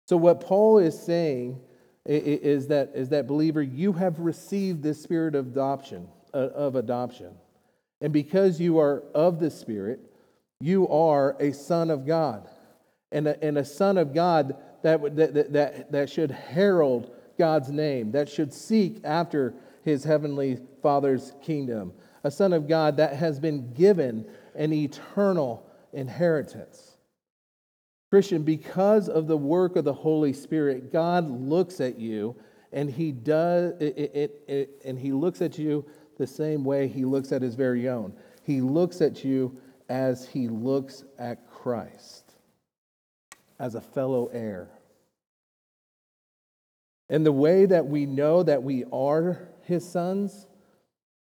So, 0.08 0.16
what 0.16 0.40
Paul 0.40 0.78
is 0.78 0.98
saying 0.98 1.60
is 2.06 2.68
that, 2.68 2.92
is 2.94 3.10
that 3.10 3.26
believer, 3.26 3.62
you 3.62 3.92
have 3.92 4.18
received 4.18 4.82
this 4.82 5.02
spirit 5.02 5.34
of 5.34 5.48
adoption, 5.48 6.08
uh, 6.32 6.38
of 6.38 6.74
adoption. 6.74 7.34
And 8.00 8.12
because 8.12 8.60
you 8.60 8.78
are 8.78 9.02
of 9.14 9.38
the 9.38 9.50
Spirit, 9.50 10.00
you 10.60 10.88
are 10.88 11.36
a 11.38 11.52
son 11.52 11.90
of 11.90 12.06
God. 12.06 12.48
And 13.12 13.28
a, 13.28 13.44
and 13.44 13.58
a 13.58 13.64
son 13.64 13.98
of 13.98 14.14
God 14.14 14.56
that, 14.82 15.16
that, 15.16 15.52
that, 15.52 15.92
that 15.92 16.10
should 16.10 16.30
herald 16.30 17.10
God's 17.40 17.70
name, 17.70 18.12
that 18.12 18.28
should 18.28 18.52
seek 18.52 19.00
after 19.02 19.54
his 19.82 20.04
heavenly 20.04 20.58
Father's 20.82 21.32
kingdom, 21.42 21.94
a 22.22 22.30
son 22.30 22.52
of 22.52 22.68
God 22.68 22.98
that 22.98 23.16
has 23.16 23.40
been 23.40 23.72
given 23.72 24.26
an 24.54 24.74
eternal 24.74 25.66
inheritance. 25.94 26.98
Christian, 28.10 28.42
because 28.42 29.08
of 29.08 29.26
the 29.26 29.38
work 29.38 29.76
of 29.76 29.84
the 29.84 29.94
Holy 29.94 30.34
Spirit, 30.34 30.92
God 30.92 31.30
looks 31.30 31.80
at 31.80 31.98
you 31.98 32.36
and 32.72 32.90
he 32.90 33.10
does 33.10 33.72
it, 33.80 33.96
it, 33.96 34.42
it, 34.46 34.82
and 34.84 34.98
he 34.98 35.12
looks 35.12 35.40
at 35.40 35.56
you 35.56 35.86
the 36.18 36.26
same 36.26 36.62
way 36.62 36.88
he 36.88 37.06
looks 37.06 37.32
at 37.32 37.40
his 37.40 37.54
very 37.54 37.88
own. 37.88 38.12
He 38.42 38.60
looks 38.60 39.00
at 39.00 39.24
you 39.24 39.56
as 39.88 40.28
he 40.28 40.46
looks 40.46 41.04
at 41.18 41.50
Christ, 41.50 42.34
as 43.58 43.76
a 43.76 43.80
fellow 43.80 44.26
heir. 44.26 44.68
And 47.10 47.26
the 47.26 47.32
way 47.32 47.66
that 47.66 47.86
we 47.86 48.06
know 48.06 48.44
that 48.44 48.62
we 48.62 48.84
are 48.92 49.48
his 49.62 49.86
sons 49.86 50.46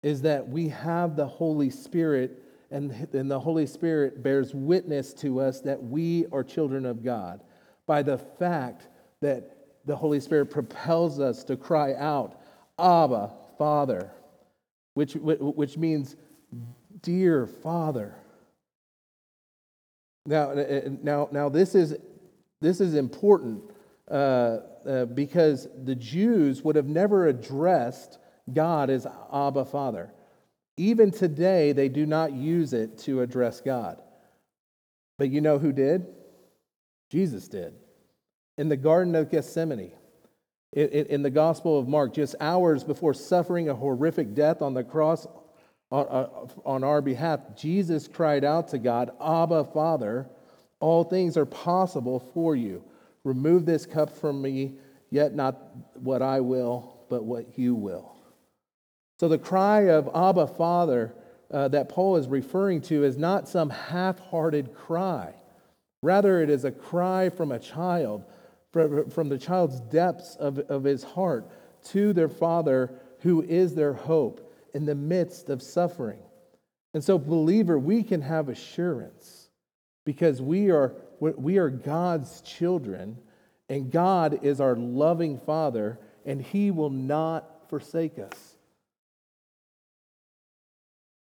is 0.01 0.23
that 0.23 0.49
we 0.49 0.67
have 0.69 1.15
the 1.15 1.27
Holy 1.27 1.69
Spirit 1.69 2.41
and, 2.71 2.91
and 3.13 3.29
the 3.29 3.39
Holy 3.39 3.67
Spirit 3.67 4.23
bears 4.23 4.53
witness 4.53 5.13
to 5.13 5.39
us 5.39 5.61
that 5.61 5.81
we 5.81 6.25
are 6.31 6.43
children 6.43 6.85
of 6.85 7.03
God 7.03 7.41
by 7.85 8.01
the 8.01 8.17
fact 8.17 8.87
that 9.21 9.55
the 9.85 9.95
Holy 9.95 10.19
Spirit 10.19 10.47
propels 10.47 11.19
us 11.19 11.43
to 11.43 11.55
cry 11.55 11.93
out, 11.93 12.41
Abba, 12.79 13.31
Father, 13.57 14.11
which, 14.95 15.13
which 15.13 15.77
means 15.77 16.15
dear 17.03 17.45
Father. 17.45 18.15
Now, 20.25 20.53
now, 21.03 21.29
now 21.31 21.49
this, 21.49 21.75
is, 21.75 21.95
this 22.59 22.81
is 22.81 22.95
important 22.95 23.61
uh, 24.09 24.57
uh, 24.87 25.05
because 25.05 25.67
the 25.83 25.95
Jews 25.95 26.63
would 26.63 26.75
have 26.75 26.87
never 26.87 27.27
addressed 27.27 28.19
God 28.51 28.89
as 28.89 29.07
Abba 29.33 29.65
Father. 29.65 30.11
Even 30.77 31.11
today, 31.11 31.71
they 31.71 31.89
do 31.89 32.05
not 32.05 32.33
use 32.33 32.73
it 32.73 32.97
to 32.99 33.21
address 33.21 33.61
God. 33.61 34.01
But 35.17 35.29
you 35.29 35.41
know 35.41 35.57
who 35.57 35.71
did? 35.71 36.05
Jesus 37.09 37.47
did. 37.47 37.73
In 38.57 38.69
the 38.69 38.77
Garden 38.77 39.15
of 39.15 39.31
Gethsemane, 39.31 39.91
in 40.73 41.23
the 41.23 41.29
Gospel 41.29 41.79
of 41.79 41.87
Mark, 41.87 42.13
just 42.13 42.35
hours 42.41 42.83
before 42.83 43.13
suffering 43.13 43.69
a 43.69 43.75
horrific 43.75 44.33
death 44.33 44.61
on 44.61 44.73
the 44.73 44.83
cross 44.83 45.25
on 45.91 46.83
our 46.83 47.01
behalf, 47.01 47.39
Jesus 47.55 48.07
cried 48.07 48.43
out 48.43 48.69
to 48.69 48.77
God, 48.77 49.11
Abba, 49.21 49.65
Father, 49.65 50.27
all 50.79 51.03
things 51.03 51.37
are 51.37 51.45
possible 51.45 52.19
for 52.33 52.55
you. 52.55 52.83
Remove 53.25 53.65
this 53.65 53.85
cup 53.85 54.09
from 54.09 54.41
me, 54.41 54.75
yet 55.09 55.35
not 55.35 55.59
what 55.95 56.21
I 56.21 56.39
will, 56.39 57.05
but 57.09 57.25
what 57.25 57.59
you 57.59 57.75
will. 57.75 58.15
So 59.19 59.27
the 59.27 59.37
cry 59.37 59.89
of 59.89 60.09
Abba, 60.15 60.47
Father, 60.47 61.13
uh, 61.51 61.67
that 61.69 61.89
Paul 61.89 62.15
is 62.17 62.27
referring 62.27 62.81
to 62.83 63.03
is 63.03 63.17
not 63.17 63.49
some 63.49 63.69
half 63.69 64.19
hearted 64.19 64.73
cry. 64.73 65.33
Rather, 66.01 66.41
it 66.41 66.49
is 66.49 66.65
a 66.65 66.71
cry 66.71 67.29
from 67.29 67.51
a 67.51 67.59
child, 67.59 68.25
from, 68.71 69.09
from 69.09 69.29
the 69.29 69.37
child's 69.37 69.79
depths 69.81 70.35
of, 70.35 70.59
of 70.59 70.83
his 70.83 71.03
heart 71.03 71.49
to 71.85 72.13
their 72.13 72.29
father, 72.29 72.93
who 73.21 73.41
is 73.41 73.73
their 73.73 73.93
hope 73.93 74.53
in 74.73 74.85
the 74.85 74.95
midst 74.95 75.49
of 75.49 75.61
suffering. 75.61 76.19
And 76.93 77.03
so, 77.03 77.17
believer, 77.17 77.79
we 77.79 78.03
can 78.03 78.21
have 78.21 78.49
assurance 78.49 79.49
because 80.05 80.41
we 80.41 80.69
are, 80.69 80.93
we 81.19 81.57
are 81.57 81.69
God's 81.69 82.41
children, 82.41 83.17
and 83.69 83.91
God 83.91 84.39
is 84.43 84.61
our 84.61 84.75
loving 84.75 85.37
Father, 85.39 85.99
and 86.25 86.41
He 86.41 86.71
will 86.71 86.89
not 86.89 87.69
forsake 87.69 88.19
us. 88.19 88.55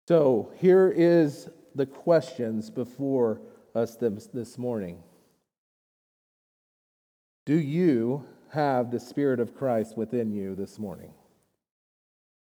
So 0.07 0.51
here 0.57 0.89
is 0.89 1.49
the 1.75 1.85
questions 1.85 2.69
before 2.69 3.41
us 3.75 3.95
this 3.95 4.57
morning. 4.57 5.03
Do 7.45 7.55
you 7.55 8.25
have 8.49 8.89
the 8.89 8.99
Spirit 8.99 9.39
of 9.39 9.55
Christ 9.55 9.95
within 9.97 10.31
you 10.31 10.55
this 10.55 10.79
morning? 10.79 11.13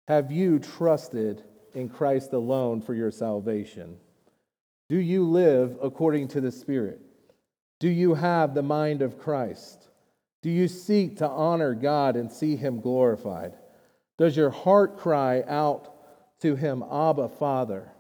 Have 0.08 0.32
you 0.32 0.60
trusted 0.60 1.44
in 1.74 1.89
Christ 1.89 2.34
alone 2.34 2.82
for 2.82 2.94
your 2.94 3.12
salvation? 3.12 3.98
Do 4.89 4.98
you 4.98 5.30
live 5.30 5.78
according 5.82 6.30
to 6.30 6.41
the 6.41 6.52
Spirit? 6.52 7.02
Do 7.82 7.89
you 7.89 8.13
have 8.13 8.54
the 8.54 8.63
mind 8.63 9.02
of 9.02 9.20
Christ? 9.20 9.89
Do 10.41 10.50
you 10.50 10.70
seek 10.70 11.17
to 11.17 11.28
honor 11.28 11.74
God 11.74 12.15
and 12.15 12.32
see 12.32 12.56
Him 12.56 12.80
glorified? 12.80 13.56
Does 14.22 14.38
your 14.38 14.52
heart 14.52 15.00
cry 15.00 15.44
out 15.48 15.91
to 16.41 16.56
him, 16.56 16.84
Abba, 16.84 17.30
Father? 17.30 17.91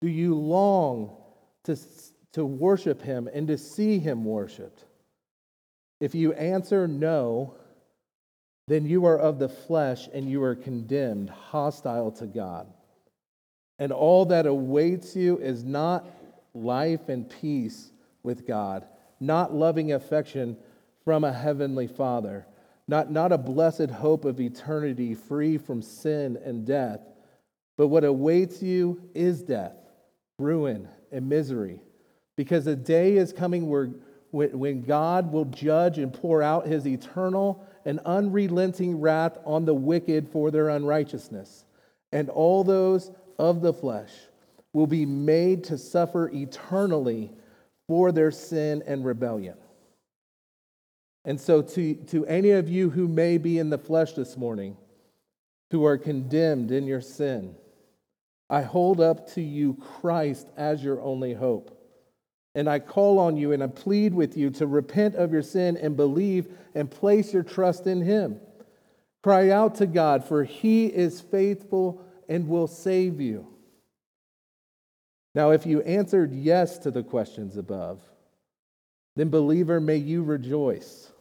Do 0.00 0.08
you 0.08 0.36
long 0.36 1.16
to, 1.64 1.76
to 2.34 2.46
worship 2.46 3.02
him 3.02 3.28
and 3.32 3.48
to 3.48 3.58
see 3.58 3.98
him 3.98 4.24
worshiped? 4.24 4.84
If 6.00 6.14
you 6.14 6.32
answer 6.34 6.86
no, 6.86 7.54
then 8.68 8.86
you 8.86 9.06
are 9.06 9.18
of 9.18 9.40
the 9.40 9.48
flesh 9.48 10.08
and 10.14 10.30
you 10.30 10.44
are 10.44 10.54
condemned, 10.54 11.28
hostile 11.30 12.12
to 12.12 12.26
God. 12.26 12.68
And 13.80 13.90
all 13.90 14.26
that 14.26 14.46
awaits 14.46 15.16
you 15.16 15.38
is 15.38 15.64
not 15.64 16.06
life 16.54 17.08
and 17.08 17.28
peace 17.28 17.90
with 18.22 18.46
God, 18.46 18.86
not 19.20 19.54
loving 19.54 19.92
affection 19.92 20.56
from 21.04 21.24
a 21.24 21.32
heavenly 21.32 21.86
Father, 21.86 22.46
not, 22.86 23.10
not 23.10 23.32
a 23.32 23.38
blessed 23.38 23.90
hope 23.90 24.24
of 24.24 24.40
eternity 24.40 25.14
free 25.14 25.58
from 25.58 25.82
sin 25.82 26.38
and 26.44 26.66
death 26.66 27.00
but 27.78 27.86
what 27.86 28.04
awaits 28.04 28.60
you 28.60 29.00
is 29.14 29.40
death, 29.40 29.76
ruin, 30.38 30.88
and 31.12 31.28
misery. 31.28 31.80
Because 32.36 32.66
a 32.66 32.76
day 32.76 33.16
is 33.16 33.32
coming 33.32 33.68
where, 33.68 33.86
when 34.32 34.82
God 34.82 35.32
will 35.32 35.44
judge 35.44 35.98
and 35.98 36.12
pour 36.12 36.42
out 36.42 36.66
his 36.66 36.86
eternal 36.86 37.64
and 37.84 38.00
unrelenting 38.00 39.00
wrath 39.00 39.38
on 39.46 39.64
the 39.64 39.74
wicked 39.74 40.28
for 40.28 40.50
their 40.50 40.70
unrighteousness. 40.70 41.64
And 42.12 42.28
all 42.28 42.64
those 42.64 43.12
of 43.38 43.62
the 43.62 43.72
flesh 43.72 44.10
will 44.72 44.88
be 44.88 45.06
made 45.06 45.62
to 45.64 45.78
suffer 45.78 46.28
eternally 46.34 47.30
for 47.88 48.12
their 48.12 48.30
sin 48.30 48.82
and 48.86 49.04
rebellion. 49.04 49.56
And 51.24 51.40
so, 51.40 51.62
to, 51.62 51.94
to 51.94 52.24
any 52.26 52.50
of 52.52 52.68
you 52.68 52.90
who 52.90 53.08
may 53.08 53.38
be 53.38 53.58
in 53.58 53.70
the 53.70 53.78
flesh 53.78 54.12
this 54.12 54.36
morning, 54.36 54.76
who 55.70 55.84
are 55.84 55.98
condemned 55.98 56.70
in 56.70 56.86
your 56.86 57.00
sin, 57.00 57.54
I 58.48 58.62
hold 58.62 59.00
up 59.00 59.28
to 59.34 59.42
you 59.42 59.74
Christ 59.74 60.48
as 60.56 60.82
your 60.82 61.02
only 61.02 61.34
hope. 61.34 61.74
And 62.54 62.68
I 62.68 62.78
call 62.78 63.18
on 63.18 63.36
you 63.36 63.52
and 63.52 63.62
I 63.62 63.66
plead 63.66 64.14
with 64.14 64.36
you 64.36 64.50
to 64.50 64.66
repent 64.66 65.16
of 65.16 65.32
your 65.32 65.42
sin 65.42 65.76
and 65.76 65.96
believe 65.96 66.48
and 66.74 66.90
place 66.90 67.32
your 67.32 67.42
trust 67.42 67.86
in 67.86 68.00
Him. 68.00 68.40
Cry 69.22 69.50
out 69.50 69.74
to 69.76 69.86
God, 69.86 70.24
for 70.24 70.44
He 70.44 70.86
is 70.86 71.20
faithful 71.20 72.02
and 72.28 72.48
will 72.48 72.66
save 72.66 73.20
you. 73.20 73.46
Now, 75.38 75.50
if 75.52 75.66
you 75.66 75.82
answered 75.82 76.34
yes 76.34 76.78
to 76.78 76.90
the 76.90 77.04
questions 77.04 77.56
above, 77.56 78.00
then, 79.14 79.28
believer, 79.28 79.78
may 79.78 79.94
you 79.94 80.24
rejoice. 80.24 81.12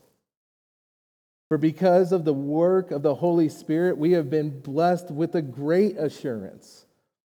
For 1.49 1.59
because 1.59 2.11
of 2.11 2.25
the 2.25 2.33
work 2.33 2.89
of 2.89 3.03
the 3.03 3.13
Holy 3.13 3.47
Spirit, 3.47 3.95
we 3.95 4.13
have 4.13 4.27
been 4.27 4.59
blessed 4.59 5.11
with 5.11 5.35
a 5.35 5.43
great 5.43 5.97
assurance 5.97 6.87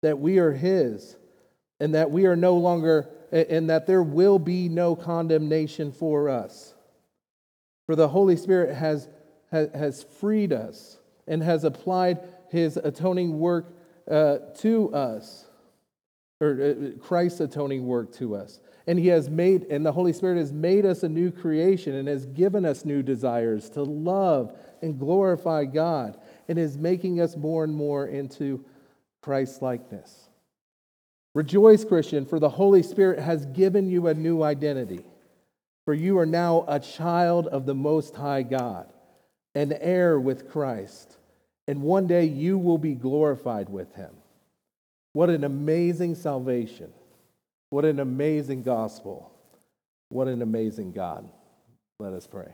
that 0.03 0.19
we 0.19 0.41
are 0.41 0.51
His 0.51 1.15
and 1.79 1.95
that 1.95 2.11
we 2.11 2.27
are 2.27 2.35
no 2.35 2.57
longer, 2.57 3.09
and 3.31 3.71
that 3.71 3.87
there 3.87 4.03
will 4.03 4.41
be 4.41 4.69
no 4.69 4.97
condemnation 4.97 5.93
for 5.93 6.29
us. 6.29 6.75
For 7.87 7.95
the 7.95 8.09
Holy 8.09 8.37
Spirit 8.37 8.75
has, 8.75 9.09
has 9.53 10.03
freed 10.19 10.53
us 10.53 10.99
and 11.29 11.45
has 11.45 11.63
applied 11.63 12.19
His 12.51 12.77
atoning 12.77 13.39
work 13.39 13.73
uh, 14.11 14.39
to 14.59 14.93
us, 14.93 15.45
or 16.43 16.61
uh, 16.61 16.99
Christ's 17.01 17.41
atoning 17.41 17.87
work 17.87 18.13
to 18.15 18.35
us. 18.35 18.59
And 18.87 18.99
He 18.99 19.07
has 19.09 19.31
made, 19.31 19.65
and 19.71 19.87
the 19.87 19.93
Holy 19.93 20.13
Spirit 20.13 20.39
has 20.39 20.53
made 20.53 20.85
us 20.85 21.05
a 21.05 21.09
new 21.09 21.31
creation 21.31 21.95
and 21.95 22.09
has 22.09 22.27
given 22.27 22.65
us 22.65 22.85
new 22.85 23.03
desires 23.03 23.71
to 23.71 23.83
love 23.85 24.59
and 24.83 24.99
glorify 24.99 25.65
God 25.65 26.19
and 26.49 26.59
is 26.59 26.77
making 26.77 27.21
us 27.21 27.37
more 27.37 27.63
and 27.63 27.73
more 27.73 28.07
into 28.07 28.65
Christ 29.23 29.63
likeness. 29.63 30.29
Rejoice, 31.35 31.85
Christian, 31.85 32.27
for 32.27 32.41
the 32.41 32.49
Holy 32.49 32.83
Spirit 32.83 33.21
has 33.21 33.47
given 33.47 33.89
you 33.89 34.09
a 34.09 34.15
new 34.15 34.43
identity. 34.43 35.05
For 35.85 35.95
you 35.95 36.19
are 36.19 36.27
now 36.27 36.65
a 36.69 36.79
child 36.79 37.47
of 37.47 37.67
the 37.67 37.75
Most 37.75 38.17
High 38.17 38.43
God, 38.43 38.93
an 39.55 39.73
heir 39.81 40.19
with 40.19 40.51
Christ, 40.51 41.17
and 41.67 41.83
one 41.83 42.07
day 42.07 42.25
you 42.25 42.59
will 42.59 42.79
be 42.79 42.95
glorified 42.95 43.69
with 43.69 43.95
him. 43.95 44.11
What 45.13 45.31
an 45.31 45.45
amazing 45.45 46.15
salvation! 46.15 46.93
What 47.71 47.85
an 47.85 48.01
amazing 48.01 48.63
gospel! 48.63 49.33
What 50.09 50.29
an 50.29 50.43
amazing 50.43 50.93
God. 50.93 51.29
Let 51.99 52.13
us 52.13 52.27
pray. 52.27 52.53